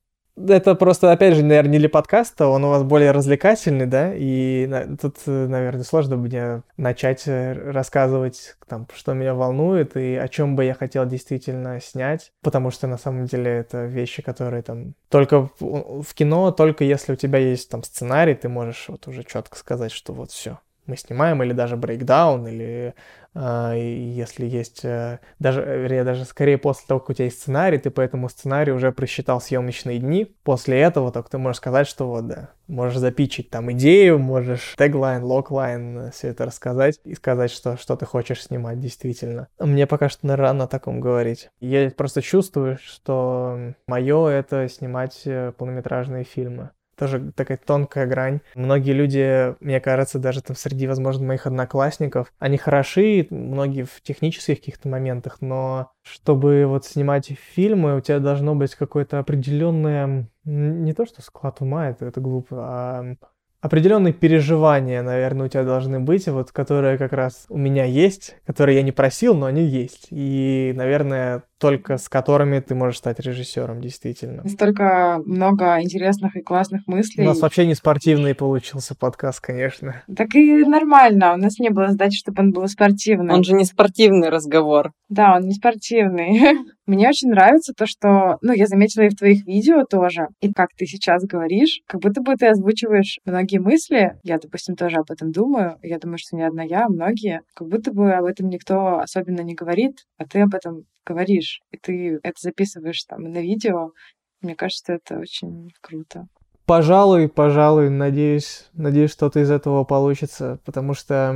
[0.48, 4.68] это просто, опять же, наверное, не для подкаста, он у вас более развлекательный, да, и
[5.00, 10.64] тут, наверное, сложно мне начать э, рассказывать, там, что меня волнует и о чем бы
[10.64, 16.14] я хотел действительно снять, потому что на самом деле это вещи, которые там только в,
[16.14, 20.12] кино, только если у тебя есть там сценарий, ты можешь вот уже четко сказать, что
[20.12, 23.27] вот все, мы снимаем, или даже брейкдаун, или э,
[23.76, 27.90] если есть, э, даже, вернее, даже скорее после того, как у тебя есть сценарий, ты
[27.90, 32.26] по этому сценарию уже просчитал съемочные дни, после этого только ты можешь сказать, что вот,
[32.26, 37.76] да, можешь запичить там идею, можешь теглайн, локлайн, э, все это рассказать и сказать, что,
[37.76, 39.48] что ты хочешь снимать действительно.
[39.58, 41.50] Мне пока что рано о таком говорить.
[41.60, 48.40] Я просто чувствую, что мое это снимать э, полнометражные фильмы тоже такая тонкая грань.
[48.54, 54.58] Многие люди, мне кажется, даже там среди, возможно, моих одноклассников, они хороши, многие в технических
[54.58, 61.06] каких-то моментах, но чтобы вот снимать фильмы, у тебя должно быть какое-то определенное, не то
[61.06, 63.14] что склад ума, это, это глупо, а
[63.60, 68.76] определенные переживания, наверное, у тебя должны быть, вот, которые как раз у меня есть, которые
[68.76, 70.08] я не просил, но они есть.
[70.10, 74.48] И, наверное, только с которыми ты можешь стать режиссером, действительно.
[74.48, 77.24] Столько много интересных и классных мыслей.
[77.24, 80.02] У нас вообще не спортивный получился подкаст, конечно.
[80.14, 81.34] Так и нормально.
[81.34, 83.34] У нас не было задачи, чтобы он был спортивный.
[83.34, 84.92] Он же не спортивный разговор.
[85.08, 86.40] Да, он не спортивный.
[86.86, 90.68] Мне очень нравится то, что, ну, я заметила и в твоих видео тоже, и как
[90.76, 94.12] ты сейчас говоришь, как будто бы ты озвучиваешь многие мысли.
[94.22, 95.76] Я, допустим, тоже об этом думаю.
[95.82, 97.42] Я думаю, что не одна я, а многие.
[97.54, 101.76] Как будто бы об этом никто особенно не говорит, а ты об этом говоришь, и
[101.76, 103.92] ты это записываешь там на видео.
[104.40, 106.28] Мне кажется, это очень круто.
[106.68, 111.32] Пожалуй, пожалуй, надеюсь, надеюсь, что-то из этого получится, потому что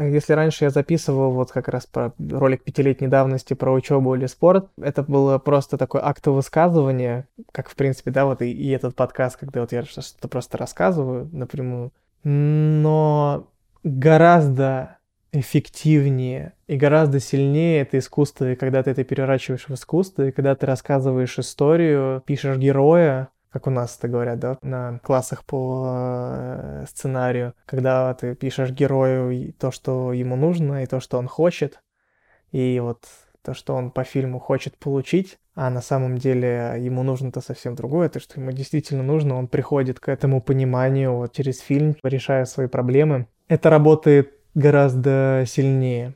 [0.00, 4.70] если раньше я записывал вот как раз про ролик пятилетней давности про учебу или спорт,
[4.80, 9.36] это было просто такой акт высказывания, как в принципе, да, вот и, и этот подкаст,
[9.36, 11.92] когда вот я что-то просто рассказываю напрямую,
[12.24, 13.48] но
[13.84, 14.96] гораздо
[15.32, 20.54] эффективнее и гораздо сильнее это искусство, и когда ты это переворачиваешь в искусство, и когда
[20.54, 26.84] ты рассказываешь историю, пишешь героя, как у нас это говорят, да, на классах по э,
[26.88, 31.80] сценарию, когда ты пишешь герою то, что ему нужно, и то, что он хочет,
[32.52, 33.04] и вот
[33.42, 38.08] то, что он по фильму хочет получить, а на самом деле ему нужно-то совсем другое,
[38.08, 42.66] то, что ему действительно нужно, он приходит к этому пониманию вот через фильм, решая свои
[42.66, 43.26] проблемы.
[43.48, 46.14] Это работает гораздо сильнее.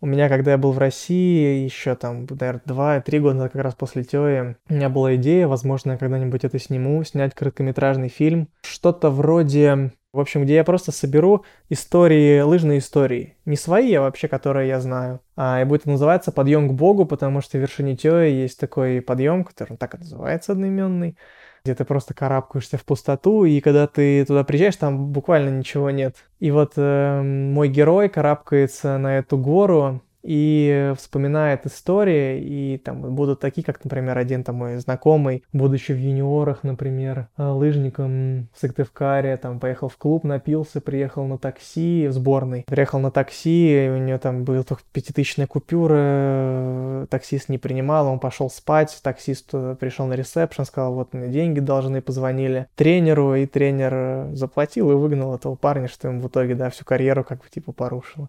[0.00, 4.04] У меня, когда я был в России, еще там, наверное, два-три года как раз после
[4.04, 8.48] Теи, у меня была идея, возможно, я когда-нибудь это сниму, снять короткометражный фильм.
[8.62, 13.36] Что-то вроде, в общем, где я просто соберу истории, лыжные истории.
[13.44, 15.20] Не свои, а вообще, которые я знаю.
[15.34, 19.42] А, и будет называться «Подъем к Богу», потому что в вершине Теи есть такой подъем,
[19.42, 21.16] который так и называется, одноименный
[21.64, 26.16] где ты просто карабкаешься в пустоту, и когда ты туда приезжаешь, там буквально ничего нет.
[26.38, 33.40] И вот э, мой герой карабкается на эту гору, и вспоминает истории, и там будут
[33.40, 39.36] такие, как, например, один там мой знакомый, будучи в юниорах, например, э, лыжником в Сыктывкаре,
[39.36, 44.18] там поехал в клуб, напился, приехал на такси в сборной, приехал на такси, у него
[44.18, 50.06] там был только пятитысячная купюра, э, таксист не принимал, он пошел спать, таксист э, пришел
[50.06, 55.54] на ресепшн, сказал, вот мне деньги должны, позвонили тренеру, и тренер заплатил и выгнал этого
[55.54, 58.28] парня, что ему в итоге, да, всю карьеру как бы типа порушило.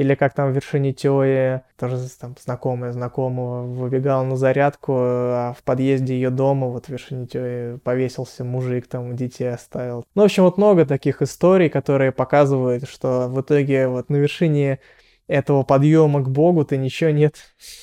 [0.00, 5.62] Или как там в вершине Теи, тоже там знакомая знакомого, выбегал на зарядку, а в
[5.62, 10.06] подъезде ее дома, вот в вершине Теи, повесился мужик, там детей оставил.
[10.14, 14.78] Ну, в общем, вот много таких историй, которые показывают, что в итоге вот на вершине
[15.26, 17.34] этого подъема к Богу ты ничего нет.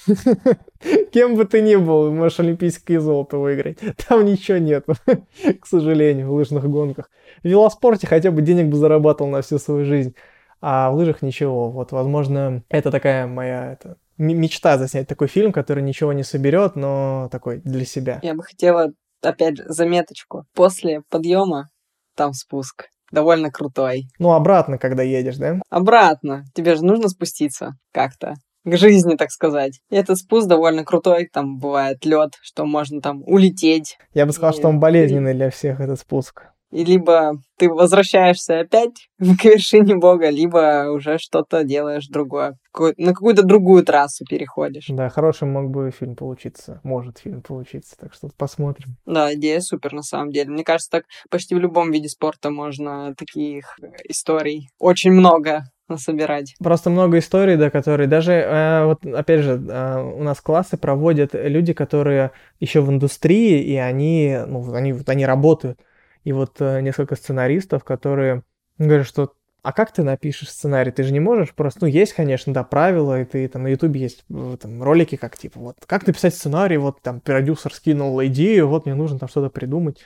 [1.11, 3.77] Кем бы ты ни был, можешь олимпийское золото выиграть.
[4.07, 4.87] Там ничего нет,
[5.61, 7.11] к сожалению, в лыжных гонках.
[7.43, 10.15] В велоспорте хотя бы денег бы зарабатывал на всю свою жизнь
[10.61, 11.69] а в лыжах ничего.
[11.69, 17.29] Вот, возможно, это такая моя это, мечта заснять такой фильм, который ничего не соберет, но
[17.31, 18.19] такой для себя.
[18.23, 18.91] Я бы хотела,
[19.21, 20.45] опять же, заметочку.
[20.53, 21.69] После подъема
[22.15, 22.85] там спуск.
[23.11, 24.09] Довольно крутой.
[24.19, 25.61] Ну, обратно, когда едешь, да?
[25.69, 26.43] Обратно.
[26.53, 28.33] Тебе же нужно спуститься как-то
[28.65, 29.79] к жизни, так сказать.
[29.89, 33.97] И этот спуск довольно крутой, там бывает лед, что можно там улететь.
[34.13, 34.57] Я бы сказал, и...
[34.57, 36.47] что он болезненный для всех, этот спуск.
[36.71, 42.57] И либо ты возвращаешься опять к вершине Бога, либо уже что-то делаешь другое.
[42.97, 44.85] На какую-то другую трассу переходишь.
[44.89, 46.79] Да, хороший мог бы фильм получиться.
[46.83, 48.97] Может фильм получиться, так что посмотрим.
[49.05, 50.51] Да, идея супер на самом деле.
[50.51, 56.55] Мне кажется, так почти в любом виде спорта можно таких историй очень много насобирать.
[56.59, 61.31] Просто много историй, да, которые даже, э, вот опять же, э, у нас классы проводят
[61.33, 65.79] люди, которые еще в индустрии, и они, ну, они, они работают
[66.27, 68.43] и вот э, несколько сценаристов, которые
[68.77, 70.91] говорят, что а как ты напишешь сценарий?
[70.91, 71.79] Ты же не можешь просто...
[71.83, 75.37] Ну, есть, конечно, да, правила, и ты там на Ютубе есть э, там, ролики, как
[75.37, 79.49] типа, вот, как написать сценарий, вот там продюсер скинул идею, вот мне нужно там что-то
[79.49, 80.03] придумать.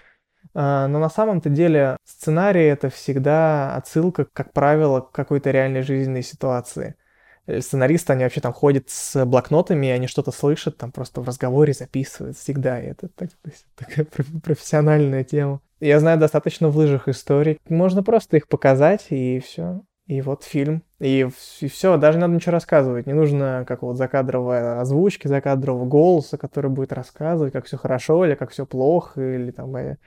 [0.54, 6.22] А, но на самом-то деле сценарий это всегда отсылка, как правило, к какой-то реальной жизненной
[6.22, 6.94] ситуации.
[7.48, 11.74] Э, сценаристы, они вообще там ходят с блокнотами, они что-то слышат, там просто в разговоре
[11.74, 13.32] записывают всегда, и это так,
[13.76, 15.62] такая профессиональная тема.
[15.82, 17.60] Я знаю достаточно в лыжах историй.
[17.68, 19.82] Можно просто их показать, и все.
[20.06, 20.84] И вот фильм.
[21.00, 21.28] И,
[21.60, 23.08] и все, даже не надо ничего рассказывать.
[23.08, 28.36] Не нужно как вот закадровой озвучки, закадрового голоса, который будет рассказывать, как все хорошо или
[28.36, 29.98] как все плохо, или там, э,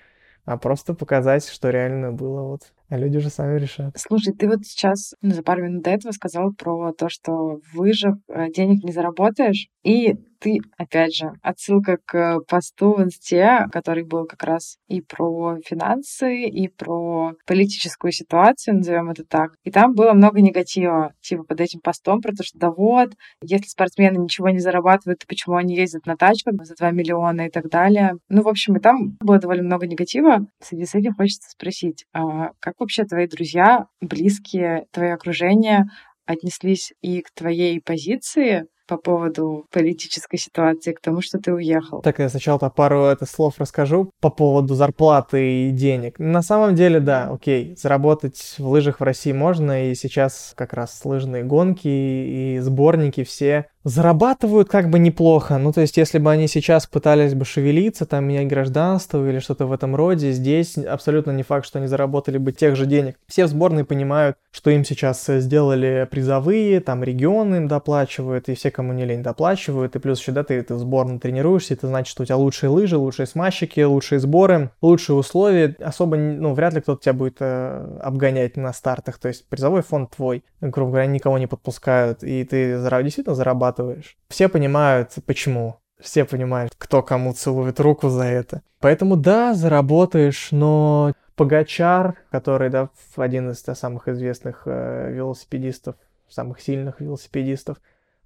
[0.45, 2.73] а просто показать, что реально было вот.
[2.89, 3.97] А люди уже сами решат.
[3.97, 8.17] Слушай, ты вот сейчас за пару минут до этого сказал про то, что в лыжах
[8.29, 10.15] э, денег не заработаешь, и
[10.45, 16.45] ты, опять же, отсылка к посту в инсте, который был как раз и про финансы,
[16.45, 19.53] и про политическую ситуацию, назовем это так.
[19.65, 23.13] И там было много негатива, типа под этим постом, про то, что да вот,
[23.43, 27.51] если спортсмены ничего не зарабатывают, то почему они ездят на тачках за 2 миллиона и
[27.51, 28.17] так далее.
[28.29, 30.47] Ну, в общем, и там было довольно много негатива.
[30.61, 35.85] В связи с этим хочется спросить, а как вообще твои друзья, близкие, твое окружение
[36.27, 42.03] отнеслись и к твоей позиции, по поводу политической ситуации, к тому, что ты уехал.
[42.03, 46.19] Так, я сначала пару это слов расскажу по поводу зарплаты и денег.
[46.19, 51.01] На самом деле, да, окей, заработать в лыжах в России можно, и сейчас как раз
[51.05, 55.59] лыжные гонки и сборники все зарабатывают как бы неплохо.
[55.59, 59.67] Ну, то есть, если бы они сейчас пытались бы шевелиться, там, менять гражданство или что-то
[59.67, 63.17] в этом роде, здесь абсолютно не факт, что они заработали бы тех же денег.
[63.27, 68.71] Все в сборной понимают, что им сейчас сделали призовые, там, регионы им доплачивают, и все,
[68.71, 72.11] кому не лень, доплачивают, и плюс еще, да, ты, ты в сборной тренируешься, это значит,
[72.11, 75.77] что у тебя лучшие лыжи, лучшие смазчики, лучшие сборы, лучшие условия.
[75.81, 80.11] Особо, ну, вряд ли кто-то тебя будет э, обгонять на стартах, то есть призовой фонд
[80.17, 84.17] твой, грубо говоря, никого не подпускают, и ты действительно зарабатываешь зарабатываешь.
[84.29, 85.81] Все понимают, почему.
[86.01, 88.63] Все понимают, кто кому целует руку за это.
[88.81, 95.97] Поэтому да, заработаешь, но Погачар, который, да, один из да, самых известных э, велосипедистов,
[96.29, 97.79] самых сильных велосипедистов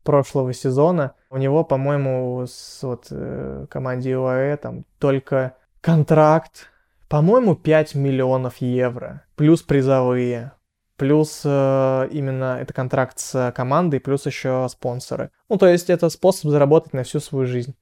[0.02, 6.70] прошлого сезона, у него, по-моему, с вот, э, команде УАЭ там только контракт,
[7.08, 10.52] по-моему, 5 миллионов евро, плюс призовые.
[10.98, 15.30] Плюс э, именно это контракт с командой, плюс еще спонсоры.
[15.48, 17.76] Ну, то есть это способ заработать на всю свою жизнь.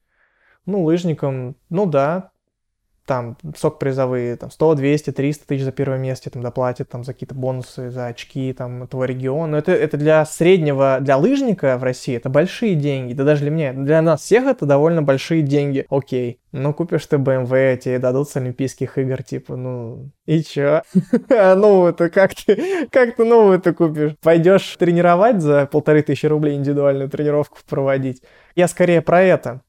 [0.67, 2.31] Ну, лыжникам, ну да,
[3.07, 7.13] там сок призовые, там 100, 200, 300 тысяч за первое место там доплатят, там за
[7.13, 9.55] какие-то бонусы, за очки там этого региона.
[9.55, 13.73] Это, это для среднего, для лыжника в России это большие деньги, да даже для меня,
[13.73, 15.85] для нас всех это довольно большие деньги.
[15.89, 20.81] Окей, ну купишь ты BMW, тебе дадут с Олимпийских игр, типа, ну и чё?
[21.29, 24.15] А новую-то как ты, как ты новую-то купишь?
[24.21, 28.21] Пойдешь тренировать за полторы тысячи рублей индивидуальную тренировку проводить?
[28.55, 29.61] Я скорее про это.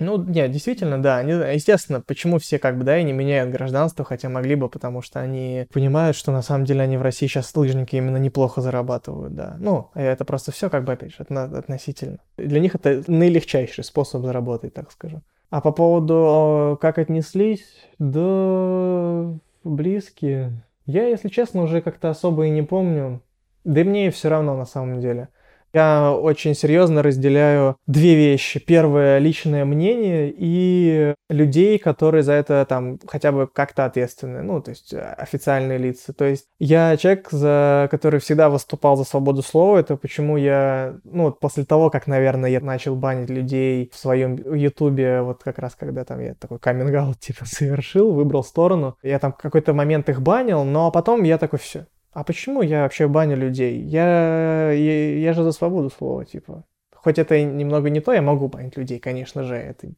[0.00, 1.18] Ну, нет, действительно, да.
[1.18, 5.02] Они, естественно, почему все как бы, да, и не меняют гражданство, хотя могли бы, потому
[5.02, 9.34] что они понимают, что на самом деле они в России сейчас лыжники именно неплохо зарабатывают,
[9.34, 9.56] да.
[9.60, 12.18] Ну, это просто все как бы, опять же, относительно.
[12.36, 15.22] Для них это наилегчайший способ заработать, так скажем.
[15.50, 17.66] А по поводу, как отнеслись,
[17.98, 19.32] да,
[19.64, 20.64] близкие.
[20.86, 23.20] Я, если честно, уже как-то особо и не помню.
[23.64, 25.28] Да и мне все равно на самом деле.
[25.72, 28.58] Я очень серьезно разделяю две вещи.
[28.58, 34.70] Первое— личное мнение и людей, которые за это там хотя бы как-то ответственны, ну, то
[34.70, 36.12] есть э, официальные лица.
[36.12, 41.30] То есть я человек, за который всегда выступал за свободу слова, это почему я, ну,
[41.30, 46.04] после того, как, наверное, я начал банить людей в своем ютубе, вот как раз когда
[46.04, 50.90] там я такой каминг типа совершил, выбрал сторону, я там какой-то момент их банил, но
[50.90, 53.80] потом я такой, все, а почему я вообще баню людей?
[53.80, 56.64] Я, я, я же за свободу слова, типа.
[56.94, 59.92] Хоть это немного не то, я могу банить людей, конечно же, это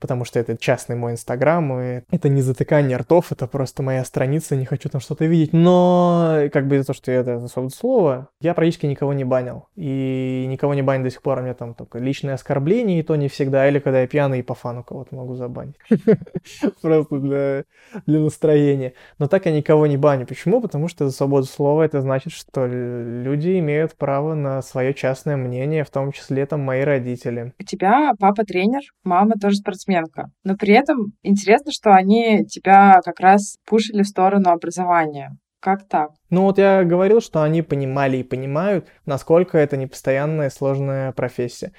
[0.00, 4.56] потому что это частный мой инстаграм, и это не затыкание ртов, это просто моя страница,
[4.56, 5.52] не хочу там что-то видеть.
[5.52, 9.66] Но как бы из-за того, что это за свободу слова, я практически никого не банил.
[9.76, 13.16] И никого не банил до сих пор, у меня там только личные оскорбления, и то
[13.16, 15.76] не всегда, или когда я пьяный и по фану кого-то могу забанить.
[16.82, 17.64] Просто
[18.06, 18.94] для настроения.
[19.18, 20.26] Но так я никого не баню.
[20.26, 20.60] Почему?
[20.60, 25.84] Потому что за свободу слова это значит, что люди имеют право на свое частное мнение,
[25.84, 27.52] в том числе там мои родители.
[27.58, 30.30] У тебя папа тренер, мама тоже спортсмен спортсменка.
[30.44, 35.36] Но при этом интересно, что они тебя как раз пушили в сторону образования.
[35.60, 36.10] Как так?
[36.30, 41.72] Ну вот я говорил, что они понимали и понимают, насколько это непостоянная сложная профессия.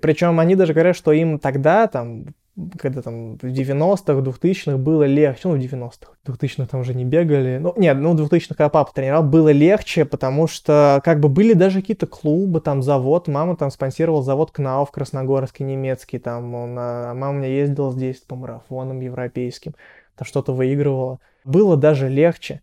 [0.00, 2.34] Причем они даже говорят, что им тогда, там,
[2.78, 7.58] когда там в 90-х, 2000-х было легче, ну, в 90-х, 2000-х там уже не бегали,
[7.58, 11.52] ну, нет, ну, в 2000-х, когда папа тренировал, было легче, потому что, как бы, были
[11.52, 16.76] даже какие-то клубы, там, завод, мама там спонсировала завод КНАУ в Красногорске, немецкий, там, он,
[16.78, 19.74] а мама у меня ездила здесь по марафонам европейским,
[20.16, 21.20] там что-то выигрывала.
[21.44, 22.62] Было даже легче.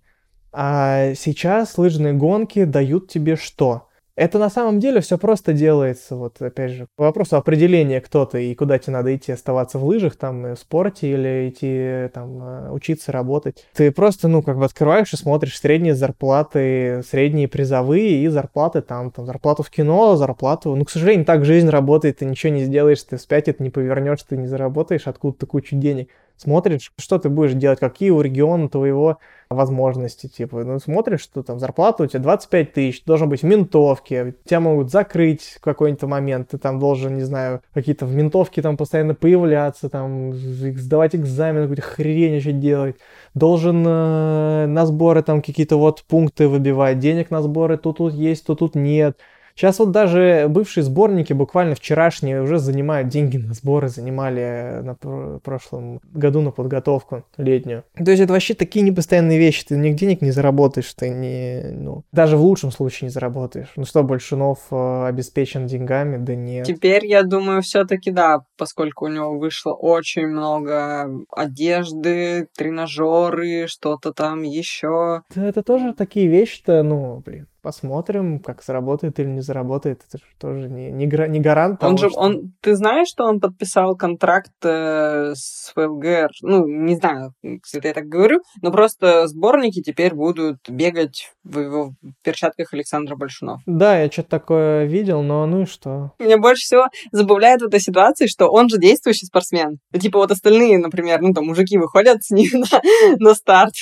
[0.51, 3.87] А сейчас лыжные гонки дают тебе что?
[4.15, 8.51] Это на самом деле все просто делается, вот опять же, по вопросу определения, кто ты
[8.51, 12.71] и куда тебе надо идти, оставаться в лыжах, там, в спорте или идти, там, э,
[12.71, 13.65] учиться, работать.
[13.73, 19.09] Ты просто, ну, как бы открываешь и смотришь средние зарплаты, средние призовые и зарплаты там,
[19.09, 23.01] там, зарплату в кино, зарплату, ну, к сожалению, так жизнь работает, ты ничего не сделаешь,
[23.01, 26.09] ты вспять это не повернешь, ты не заработаешь откуда-то кучу денег.
[26.37, 29.19] Смотришь, что ты будешь делать, какие у региона твоего
[29.49, 34.35] возможности, типа, ну, смотришь, что там зарплата у тебя 25 тысяч, должен быть в ментовке,
[34.45, 38.77] тебя могут закрыть в какой-то момент, ты там должен, не знаю, какие-то в ментовке там
[38.77, 42.95] постоянно появляться, там, сдавать экзамен, какую-то хрень еще делать,
[43.33, 48.45] должен э, на сборы там какие-то вот пункты выбивать, денег на сборы то тут есть,
[48.45, 49.17] то тут нет,
[49.55, 56.01] Сейчас вот даже бывшие сборники, буквально вчерашние, уже занимают деньги на сборы, занимали на прошлом
[56.11, 57.83] году на подготовку летнюю.
[57.95, 62.03] То есть это вообще такие непостоянные вещи, ты них денег не заработаешь, ты не, ну,
[62.11, 63.71] даже в лучшем случае не заработаешь.
[63.75, 66.17] Ну что, Большунов э, обеспечен деньгами?
[66.17, 66.65] Да нет.
[66.65, 74.41] Теперь, я думаю, все-таки да, поскольку у него вышло очень много одежды, тренажеры, что-то там
[74.41, 75.21] еще.
[75.35, 80.01] Да, это тоже такие вещи-то, ну, блин, посмотрим, как заработает или не заработает.
[80.07, 82.19] Это же тоже не, не, не гарант того, он же, что...
[82.19, 86.29] он, Ты знаешь, что он подписал контракт э, с ФЛГР?
[86.41, 91.93] Ну, не знаю, если я так говорю, но просто сборники теперь будут бегать в его
[92.23, 93.61] перчатках Александра Большунов.
[93.65, 96.11] Да, я что-то такое видел, но ну и что?
[96.19, 99.79] Меня больше всего забавляет в этой ситуации, что он же действующий спортсмен.
[99.97, 102.81] Типа вот остальные, например, ну там мужики выходят с ним на,
[103.19, 103.73] на старт,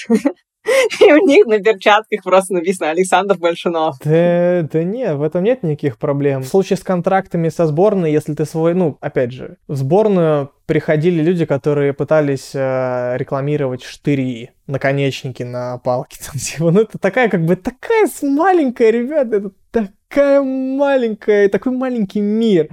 [0.99, 3.97] И у них на перчатках просто написано Александр Большунов.
[4.03, 6.41] Да, да не, в этом нет никаких проблем.
[6.41, 11.22] В случае с контрактами со сборной, если ты свой, ну, опять же, в сборную приходили
[11.22, 16.18] люди, которые пытались э, рекламировать штыри, наконечники на палке.
[16.26, 22.22] Там, типа, ну, это такая, как бы, такая маленькая, ребята, это такая маленькая, такой маленький
[22.22, 22.70] мир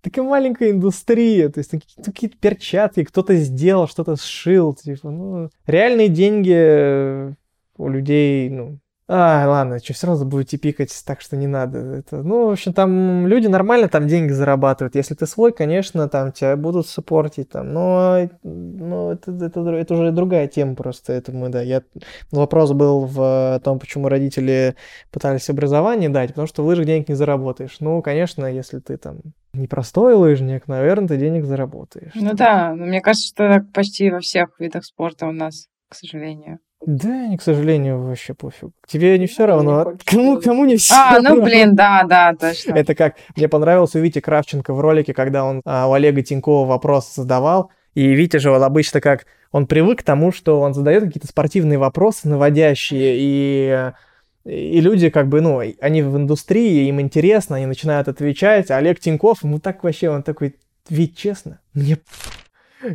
[0.00, 1.72] такая маленькая индустрия, то есть
[2.04, 7.34] какие-то перчатки, кто-то сделал, что-то сшил, типа, ну, реальные деньги
[7.76, 8.78] у людей, ну,
[9.10, 11.78] а, ладно, что, все равно будете пикать, так что не надо.
[11.78, 14.94] Это, ну, в общем, там люди нормально там деньги зарабатывают.
[14.96, 20.12] Если ты свой, конечно, там тебя будут саппортить, там, но, но это, это, это уже
[20.12, 21.14] другая тема просто.
[21.14, 21.82] Это мы, да, я...
[22.30, 24.76] Вопрос был в том, почему родители
[25.10, 27.76] пытались образование дать, потому что в лыжах денег не заработаешь.
[27.80, 29.20] Ну, конечно, если ты там
[29.54, 32.12] непростой лыжник, наверное, ты денег заработаешь.
[32.14, 35.94] Ну да, но мне кажется, что так почти во всех видах спорта у нас, к
[35.94, 36.58] сожалению.
[36.86, 38.70] Да, не, к сожалению, вообще пофиг.
[38.86, 39.80] Тебе не все равно.
[39.80, 42.74] А кому, кому не все А, ну блин, да, да, точно.
[42.74, 46.66] Это как, мне понравилось у Вити Кравченко в ролике, когда он а, у Олега Тинькова
[46.66, 51.04] вопрос задавал, и Витя же вот обычно как, он привык к тому, что он задает
[51.04, 53.92] какие-то спортивные вопросы наводящие, и
[54.44, 58.70] и люди как бы, ну, они в индустрии, им интересно, они начинают отвечать.
[58.70, 60.56] А Олег Тиньков, ему так вообще, он такой,
[60.88, 61.98] ведь честно, мне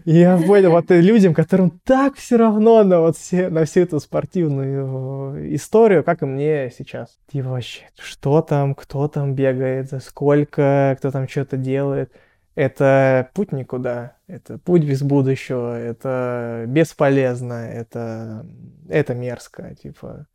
[0.05, 5.35] я понял, вот людям, которым так все равно на вот все, на всю эту спортивную
[5.35, 7.17] э, историю, как и мне сейчас.
[7.31, 12.11] И вообще, что там, кто там бегает, за сколько, кто там что-то делает.
[12.55, 18.45] Это путь никуда, это путь без будущего, это бесполезно, это,
[18.89, 20.27] это мерзко, типа.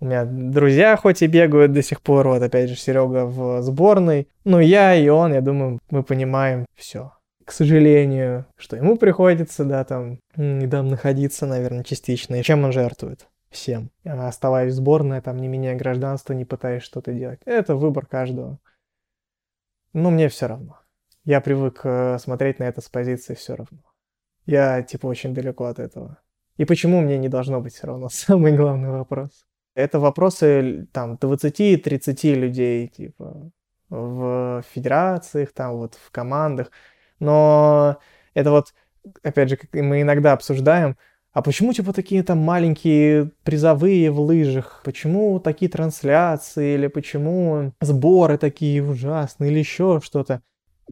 [0.00, 4.28] У меня друзья хоть и бегают до сих пор, вот опять же Серега в сборной,
[4.44, 7.12] но я и он, я думаю, мы понимаем все
[7.48, 12.34] к сожалению, что ему приходится, да, там, недавно находиться, наверное, частично.
[12.34, 13.26] И чем он жертвует?
[13.48, 13.90] Всем.
[14.04, 17.40] Оставаясь в сборной, там, не меняя гражданство, не пытаясь что-то делать.
[17.46, 18.58] Это выбор каждого.
[19.94, 20.78] Но мне все равно.
[21.24, 23.78] Я привык э, смотреть на это с позиции все равно.
[24.44, 26.18] Я, типа, очень далеко от этого.
[26.58, 28.08] И почему мне не должно быть все равно?
[28.12, 29.46] Самый главный вопрос.
[29.74, 33.50] Это вопросы, там, 20-30 людей, типа,
[33.88, 36.70] в федерациях, там, вот, в командах.
[37.20, 37.98] Но
[38.34, 38.74] это вот,
[39.22, 40.96] опять же, как мы иногда обсуждаем,
[41.32, 44.80] а почему типа такие там маленькие призовые в лыжах?
[44.84, 46.74] Почему такие трансляции?
[46.74, 49.50] Или почему сборы такие ужасные?
[49.50, 50.42] Или еще что-то?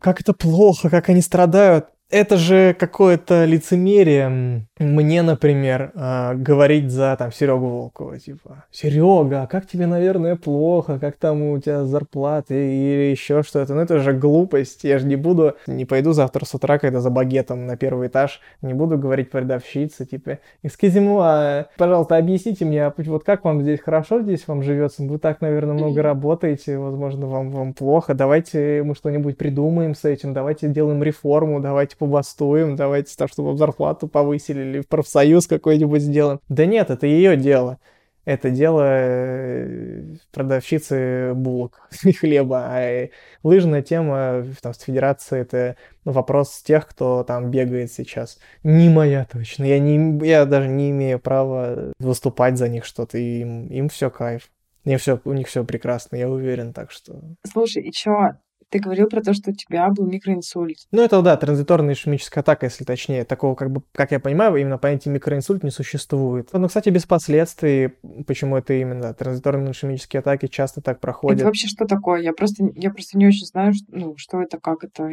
[0.01, 1.87] Как это плохо, как они страдают?
[2.11, 9.47] Это же какое-то лицемерие мне, например, э, говорить за там Серегу Волкова, типа, Серега, а
[9.47, 13.75] как тебе, наверное, плохо, как там у тебя зарплаты или еще что-то.
[13.75, 14.85] Ну это же глупость.
[14.85, 18.41] Я же не буду, не пойду завтра с утра, когда за багетом на первый этаж,
[18.61, 23.81] не буду говорить продавщице, типа, excuse а, пожалуйста, объясните мне, а вот как вам здесь
[23.81, 25.03] хорошо здесь вам живется?
[25.03, 28.15] Вы так, наверное, много работаете, возможно, вам, вам плохо.
[28.15, 33.57] Давайте мы что-нибудь придумаем с этим, давайте сделаем реформу, давайте давайте побастуем, давайте так, чтобы
[33.57, 36.41] зарплату повысили или профсоюз какой-нибудь сделаем.
[36.49, 37.79] Да нет, это ее дело.
[38.25, 42.67] Это дело э, продавщицы булок и хлеба.
[42.71, 43.09] А
[43.45, 48.41] лыжная тема там, с федерацией это вопрос тех, кто там бегает сейчас.
[48.65, 49.65] Не моя точно.
[49.65, 53.17] Я, не, я даже не имею права выступать за них что-то.
[53.17, 54.51] Им, им все кайф.
[54.85, 57.21] Им все, у них все прекрасно, я уверен, так что...
[57.45, 58.37] Слушай, чё,
[58.71, 60.79] Ты говорил про то, что у тебя был микроинсульт.
[60.91, 63.25] Ну, это, да, транзиторная ишемическая атака, если точнее.
[63.25, 66.49] Такого, как бы, как я понимаю, именно понятия микроинсульт не существует.
[66.53, 67.95] Но, кстати, без последствий,
[68.27, 71.39] почему это именно транзиторные ишемические атаки часто так проходят.
[71.39, 72.23] Это вообще что такое?
[72.23, 75.11] Я просто, я просто не очень знаю, ну, что это, как это.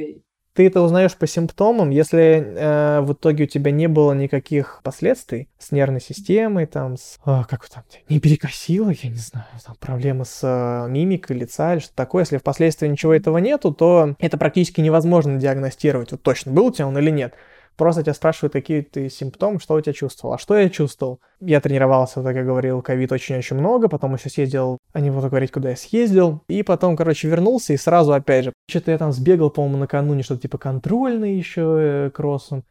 [0.54, 5.50] Ты это узнаешь по симптомам, если э, в итоге у тебя не было никаких последствий
[5.58, 10.26] с нервной системой, там, с, э, как там, не перекосило, я не знаю, там, проблемы
[10.26, 12.22] с э, мимикой лица или что-то такое.
[12.22, 16.88] Если впоследствии ничего этого нету, то это практически невозможно диагностировать, вот точно был у тебя
[16.88, 17.34] он или нет.
[17.76, 20.36] Просто тебя спрашивают, какие ты симптомы, что у тебя чувствовал.
[20.36, 21.20] А что я чувствовал?
[21.40, 25.52] Я тренировался, как я говорил, ковид очень-очень много, потом еще съездил, а не буду говорить,
[25.52, 29.50] куда я съездил, и потом, короче, вернулся и сразу опять же, что-то я там сбегал,
[29.50, 32.64] по-моему, накануне, что-то типа контрольный еще э, кроссом.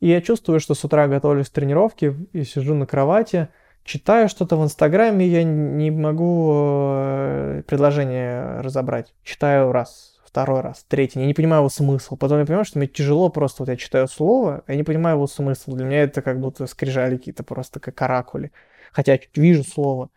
[0.00, 3.48] И я чувствую, что с утра готовлюсь к тренировке и сижу на кровати,
[3.84, 9.14] читаю что-то в Инстаграме, я не могу э, предложение разобрать.
[9.24, 11.18] Читаю раз, второй раз, третий.
[11.18, 12.16] Я не понимаю его смысл.
[12.16, 15.26] Потом я понимаю, что мне тяжело просто, вот я читаю слово, я не понимаю его
[15.26, 15.72] смысл.
[15.72, 18.52] Для меня это как будто скрижали какие-то просто как каракули.
[18.92, 20.10] Хотя я вижу слово,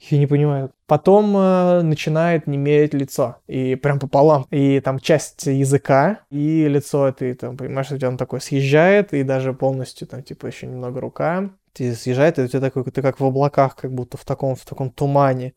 [0.00, 0.72] я не понимаю.
[0.88, 4.48] Потом э, начинает немереть лицо, и прям пополам.
[4.50, 9.14] И там часть языка и лицо, ты там понимаешь, что у тебя он такой съезжает,
[9.14, 11.50] и даже полностью там типа еще немного рука.
[11.74, 14.64] Ты съезжает, и у тебя такой, ты как в облаках, как будто в таком, в
[14.64, 15.54] таком тумане.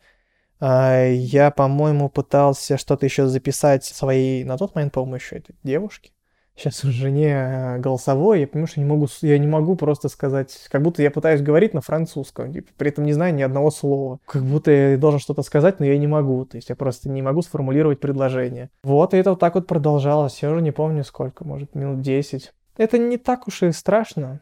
[0.60, 6.12] А, я, по-моему, пытался что-то еще записать своей, на тот момент, по-моему, еще этой девушке.
[6.56, 10.68] Сейчас уже не э, голосовой, я понимаю, что не могу, я не могу просто сказать,
[10.70, 14.20] как будто я пытаюсь говорить на французском, типа, при этом не знаю ни одного слова.
[14.28, 17.24] Как будто я должен что-то сказать, но я не могу, то есть я просто не
[17.24, 18.70] могу сформулировать предложение.
[18.84, 22.54] Вот, и это вот так вот продолжалось, я уже не помню сколько, может, минут 10.
[22.78, 24.42] Это не так уж и страшно,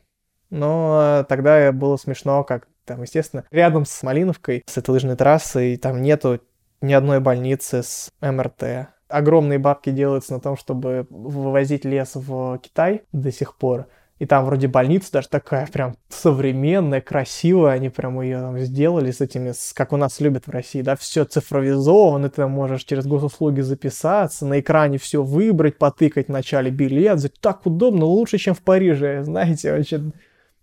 [0.49, 6.01] но тогда было смешно, как там, естественно, рядом с Малиновкой, с этой лыжной трассой, там
[6.01, 6.39] нету
[6.82, 8.89] ни одной больницы с МРТ.
[9.07, 13.88] Огромные бабки делаются на том, чтобы вывозить лес в Китай до сих пор.
[14.21, 19.19] И там вроде больница даже такая прям современная, красивая, они прям ее там сделали с
[19.19, 24.45] этими, как у нас любят в России, да, все цифровизовано, ты можешь через госуслуги записаться,
[24.45, 29.71] на экране все выбрать, потыкать в начале билет, так удобно, лучше, чем в Париже, знаете,
[29.71, 30.11] вообще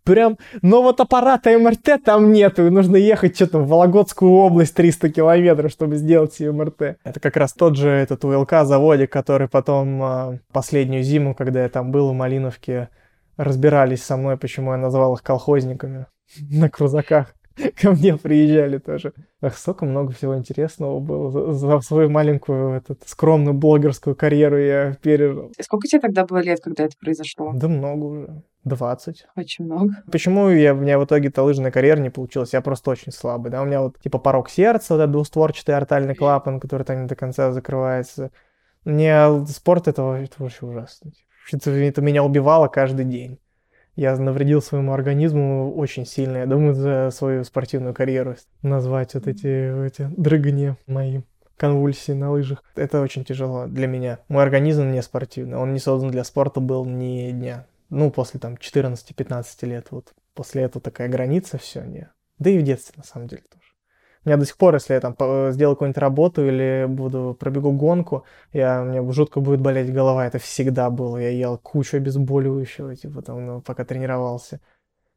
[0.04, 5.70] прям, но вот аппарата МРТ там нету, нужно ехать что-то в Вологодскую область 300 километров,
[5.70, 6.98] чтобы сделать себе МРТ.
[7.04, 11.68] Это как раз тот же этот УЛК заводик, который потом э, последнюю зиму, когда я
[11.68, 12.88] там был в Малиновке,
[13.36, 16.06] разбирались со мной, почему я назвал их колхозниками
[16.50, 17.34] на крузаках.
[17.80, 19.12] Ко мне приезжали тоже.
[19.40, 21.52] Ах, столько много всего интересного было.
[21.52, 25.52] За, свою маленькую, этот, скромную блогерскую карьеру я пережил.
[25.60, 27.52] Сколько тебе тогда было лет, когда это произошло?
[27.54, 28.42] Да много уже.
[28.64, 29.24] 20.
[29.36, 29.94] Очень много.
[30.10, 32.52] Почему я, у меня в итоге-то лыжная карьера не получилась?
[32.52, 36.14] Я просто очень слабый, да, у меня вот типа порог сердца, вот этот двустворчатый артальный
[36.14, 38.30] клапан, который там не до конца закрывается.
[38.84, 41.12] Мне спорт этого, это вообще ужасно.
[41.50, 43.38] Это, это меня убивало каждый день.
[43.98, 46.38] Я навредил своему организму очень сильно.
[46.38, 51.22] Я думаю, за свою спортивную карьеру назвать вот эти, эти дрыгания мои
[51.56, 52.62] конвульсии на лыжах.
[52.76, 54.20] Это очень тяжело для меня.
[54.28, 55.56] Мой организм не спортивный.
[55.56, 60.62] Он не создан для спорта был ни дня ну, после там 14-15 лет, вот после
[60.62, 62.10] этого такая граница, все, не.
[62.38, 63.67] Да и в детстве, на самом деле, тоже.
[64.28, 65.14] Меня до сих пор, если я там
[65.52, 70.26] сделаю какую-нибудь работу или буду пробегу гонку, я, меня жутко будет болеть голова.
[70.26, 71.16] Это всегда было.
[71.16, 74.60] Я ел кучу обезболивающего, типа там, ну, пока тренировался.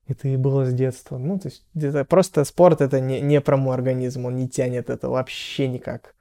[0.08, 1.18] Это и было с детства.
[1.18, 5.10] Ну, то есть, просто спорт это не, не про мой организм, он не тянет это
[5.10, 6.16] вообще никак.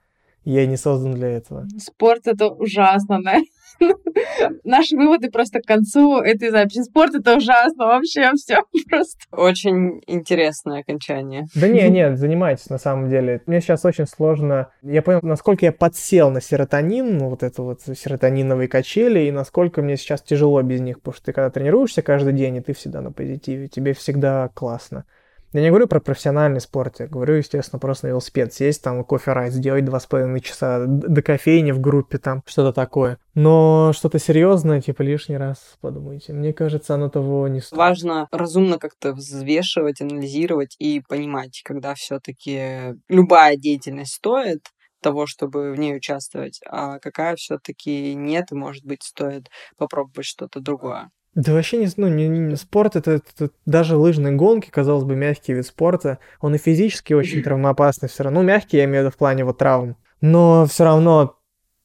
[0.44, 1.66] Я не создан для этого.
[1.78, 3.40] Спорт это ужасно, да?
[4.64, 6.82] Наши выводы просто к концу этой записи.
[6.82, 9.18] Спорт это ужасно, вообще все просто.
[9.32, 11.46] Очень интересное окончание.
[11.54, 13.42] Да не, нет, занимайтесь на самом деле.
[13.46, 14.70] Мне сейчас очень сложно.
[14.82, 19.82] Я понял, насколько я подсел на серотонин, ну вот это вот серотониновые качели, и насколько
[19.82, 23.00] мне сейчас тяжело без них, потому что ты когда тренируешься каждый день, и ты всегда
[23.00, 25.04] на позитиве, тебе всегда классно.
[25.52, 29.32] Я не говорю про профессиональный спорт, я говорю, естественно, просто на велосипед сесть, там, кофе
[29.32, 33.18] райд сделать два с половиной часа до кофейни в группе, там, что-то такое.
[33.34, 36.32] Но что-то серьезное, типа, лишний раз подумайте.
[36.32, 37.78] Мне кажется, оно того не стоит.
[37.78, 44.60] Важно разумно как-то взвешивать, анализировать и понимать, когда все-таки любая деятельность стоит,
[45.00, 50.60] того, чтобы в ней участвовать, а какая все-таки нет, и, может быть, стоит попробовать что-то
[50.60, 51.10] другое.
[51.34, 55.14] Да вообще не, ну, не, не спорт это, это, это даже лыжные гонки, казалось бы,
[55.14, 58.40] мягкий вид спорта, он и физически очень травмоопасный все равно.
[58.40, 59.96] Ну, мягкий, я имею в виду в плане вот травм.
[60.20, 61.36] Но все равно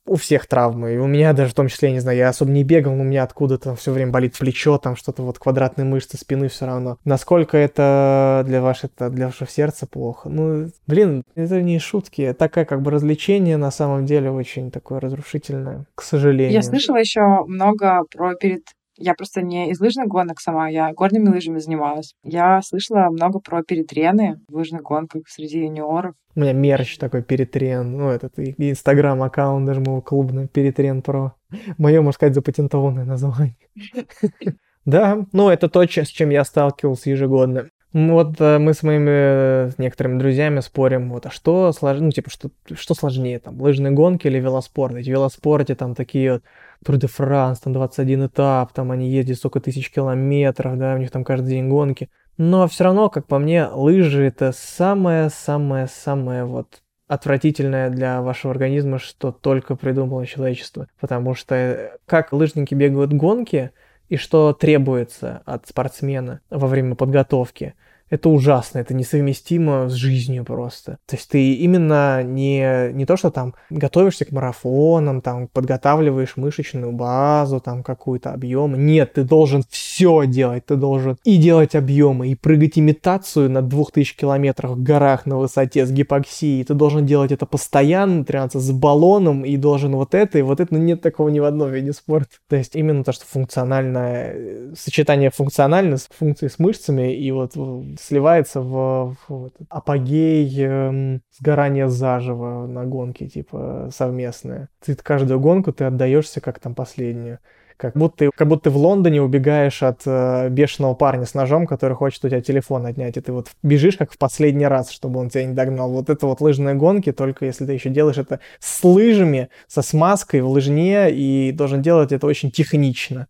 [0.08, 0.94] у всех травмы.
[0.94, 3.02] И у меня даже в том числе, я не знаю, я особо не бегал, но
[3.02, 6.98] у меня откуда-то все время болит плечо, там что-то вот квадратные мышцы спины все равно.
[7.06, 10.30] Насколько это для вашего, для вашего сердца плохо?
[10.30, 12.36] Ну, блин, это не шутки.
[12.38, 16.54] Такая как бы развлечение на самом деле очень такое разрушительное, к сожалению.
[16.54, 18.64] Я слышала еще много про перед
[18.98, 22.14] я просто не из лыжных гонок сама, я горными лыжами занималась.
[22.24, 26.16] Я слышала много про перетрены в лыжных гонках среди юниоров.
[26.36, 31.36] У меня мерч такой перетрен, ну, этот инстаграм-аккаунт даже моего клубный, перетрен про.
[31.78, 33.58] Мое, можно сказать, запатентованное название.
[34.86, 37.72] Да, ну, это то, с чем я сталкивался ежегодно.
[37.96, 42.30] Вот э, мы с моими э, некоторыми друзьями спорим, вот, а что сложнее, ну, типа,
[42.30, 44.96] что, что сложнее, там, лыжные гонки или велоспорт?
[44.96, 46.44] Ведь в велоспорте там такие вот
[46.84, 51.10] Тур де Франс, там 21 этап, там они ездят столько тысяч километров, да, у них
[51.10, 52.10] там каждый день гонки.
[52.36, 59.32] Но все равно, как по мне, лыжи это самое-самое-самое вот отвратительное для вашего организма, что
[59.32, 60.90] только придумало человечество.
[61.00, 63.72] Потому что э, как лыжники бегают гонки,
[64.10, 67.74] и что требуется от спортсмена во время подготовки–
[68.10, 70.98] это ужасно, это несовместимо с жизнью просто.
[71.08, 76.92] То есть ты именно не, не то, что там готовишься к марафонам, там подготавливаешь мышечную
[76.92, 78.86] базу, там какую-то объем.
[78.86, 80.66] Нет, ты должен все делать.
[80.68, 85.86] Ты должен и делать объемы, и прыгать имитацию на 2000 километрах в горах на высоте
[85.86, 86.64] с гипоксией.
[86.64, 90.74] Ты должен делать это постоянно, тренироваться с баллоном, и должен вот это, и вот это.
[90.74, 92.36] Но нет такого ни в одном виде спорта.
[92.50, 97.56] То есть именно то, что функциональное, э, сочетание функциональной с функцией с мышцами, и вот
[98.00, 104.70] сливается в, в этот апогей э, сгорания заживо на гонке, типа, совместное.
[104.84, 107.40] Ты каждую гонку ты отдаешься как там последнюю.
[107.78, 111.94] Как будто, как будто ты в Лондоне убегаешь от э, бешеного парня с ножом, который
[111.94, 115.30] хочет у тебя телефон отнять, и ты вот бежишь как в последний раз, чтобы он
[115.30, 115.92] тебя не догнал.
[115.92, 120.40] Вот это вот лыжные гонки, только если ты еще делаешь это с лыжами, со смазкой
[120.40, 123.28] в лыжне, и должен делать это очень технично.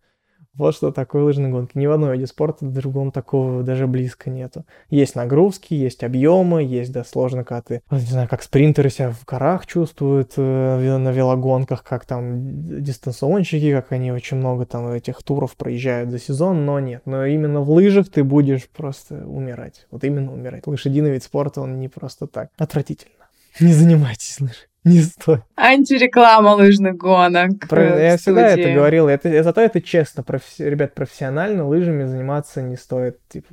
[0.56, 1.76] Вот что такое лыжные гонки.
[1.76, 4.64] Ни в одном виде спорта в другом такого даже близко нету.
[4.88, 9.24] Есть нагрузки, есть объемы, есть, да, сложно, когда ты, не знаю, как спринтеры себя в
[9.24, 15.56] горах чувствуют э, на велогонках, как там дистанционщики, как они очень много там этих туров
[15.56, 17.02] проезжают за сезон, но нет.
[17.04, 19.86] Но именно в лыжах ты будешь просто умирать.
[19.90, 20.66] Вот именно умирать.
[20.66, 22.50] Лошадиный вид спорта, он не просто так.
[22.56, 23.12] Отвратительно.
[23.60, 25.42] Не занимайтесь лыжей не стоит.
[25.56, 27.68] Антиреклама лыжных гонок.
[27.68, 29.08] Про, я всегда это говорил.
[29.08, 30.22] Это, зато это честно.
[30.22, 33.18] Профи, ребят, профессионально лыжами заниматься не стоит.
[33.28, 33.48] Типа,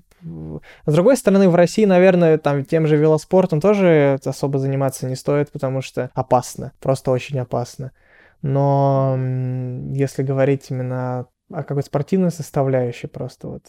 [0.85, 5.51] с другой стороны, в России, наверное, там тем же велоспортом тоже особо заниматься не стоит,
[5.51, 6.71] потому что опасно.
[6.79, 7.91] Просто очень опасно.
[8.43, 9.17] Но
[9.91, 13.63] если говорить именно о какой-то спортивной составляющей, просто вот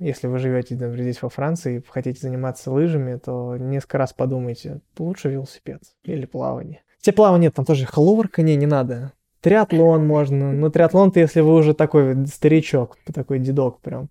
[0.00, 4.80] если вы живете например, здесь во Франции и хотите заниматься лыжами, то несколько раз подумайте,
[4.98, 6.82] лучше велосипед или плавание.
[7.00, 9.12] Те плавание там тоже хлорка, не, не надо.
[9.40, 10.52] Триатлон можно.
[10.52, 14.10] Ну, триатлон-то, если вы уже такой старичок, такой дедок прям.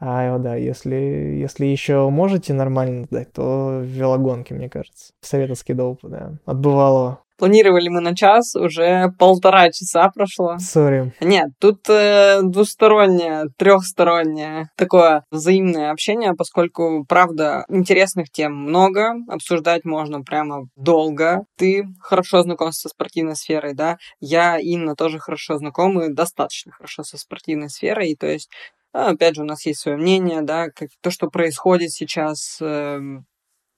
[0.00, 5.12] А да, если, если еще можете нормально дать, то велогонки, мне кажется.
[5.20, 6.32] Совета скидал, да.
[6.46, 7.22] От бывалого.
[7.40, 10.58] Планировали мы на час, уже полтора часа прошло.
[10.58, 11.14] Сори.
[11.22, 20.20] Нет, тут э, двустороннее, трехстороннее такое взаимное общение, поскольку, правда, интересных тем много, обсуждать можно
[20.20, 21.44] прямо долго.
[21.56, 23.96] Ты хорошо знаком со спортивной сферой, да?
[24.20, 28.50] Я, Инна, тоже хорошо знакомы, достаточно хорошо со спортивной сферой, и то есть
[28.92, 32.98] Опять же, у нас есть свое мнение, да, как то, что происходит сейчас, э,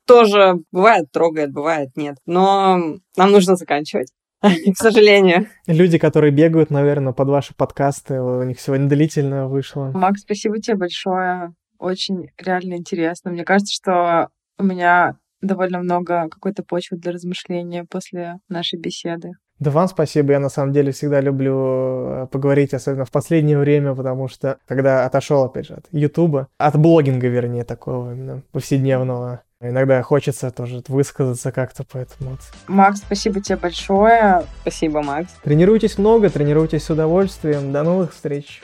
[0.07, 2.17] тоже бывает трогает, бывает нет.
[2.27, 2.79] Но
[3.17, 4.13] нам нужно заканчивать.
[4.43, 5.47] К сожалению.
[5.67, 9.93] Люди, которые бегают, наверное, под ваши подкасты, у них сегодня длительно вышло.
[9.95, 11.55] Макс, спасибо тебе большое.
[11.79, 13.31] Очень реально интересно.
[13.31, 14.29] Мне кажется, что
[14.59, 19.33] у меня довольно много какой-то почвы для размышления после нашей беседы.
[19.63, 20.33] Да вам спасибо.
[20.33, 25.07] Я на самом деле всегда люблю э, поговорить, особенно в последнее время, потому что когда
[25.07, 31.53] отошел, опять же, от Ютуба, от блогинга, вернее, такого именно повседневного, Иногда хочется тоже высказаться
[31.53, 32.37] как-то, поэтому...
[32.67, 34.43] Макс, спасибо тебе большое.
[34.63, 35.31] Спасибо, Макс.
[35.45, 37.71] Тренируйтесь много, тренируйтесь с удовольствием.
[37.71, 38.61] До новых встреч.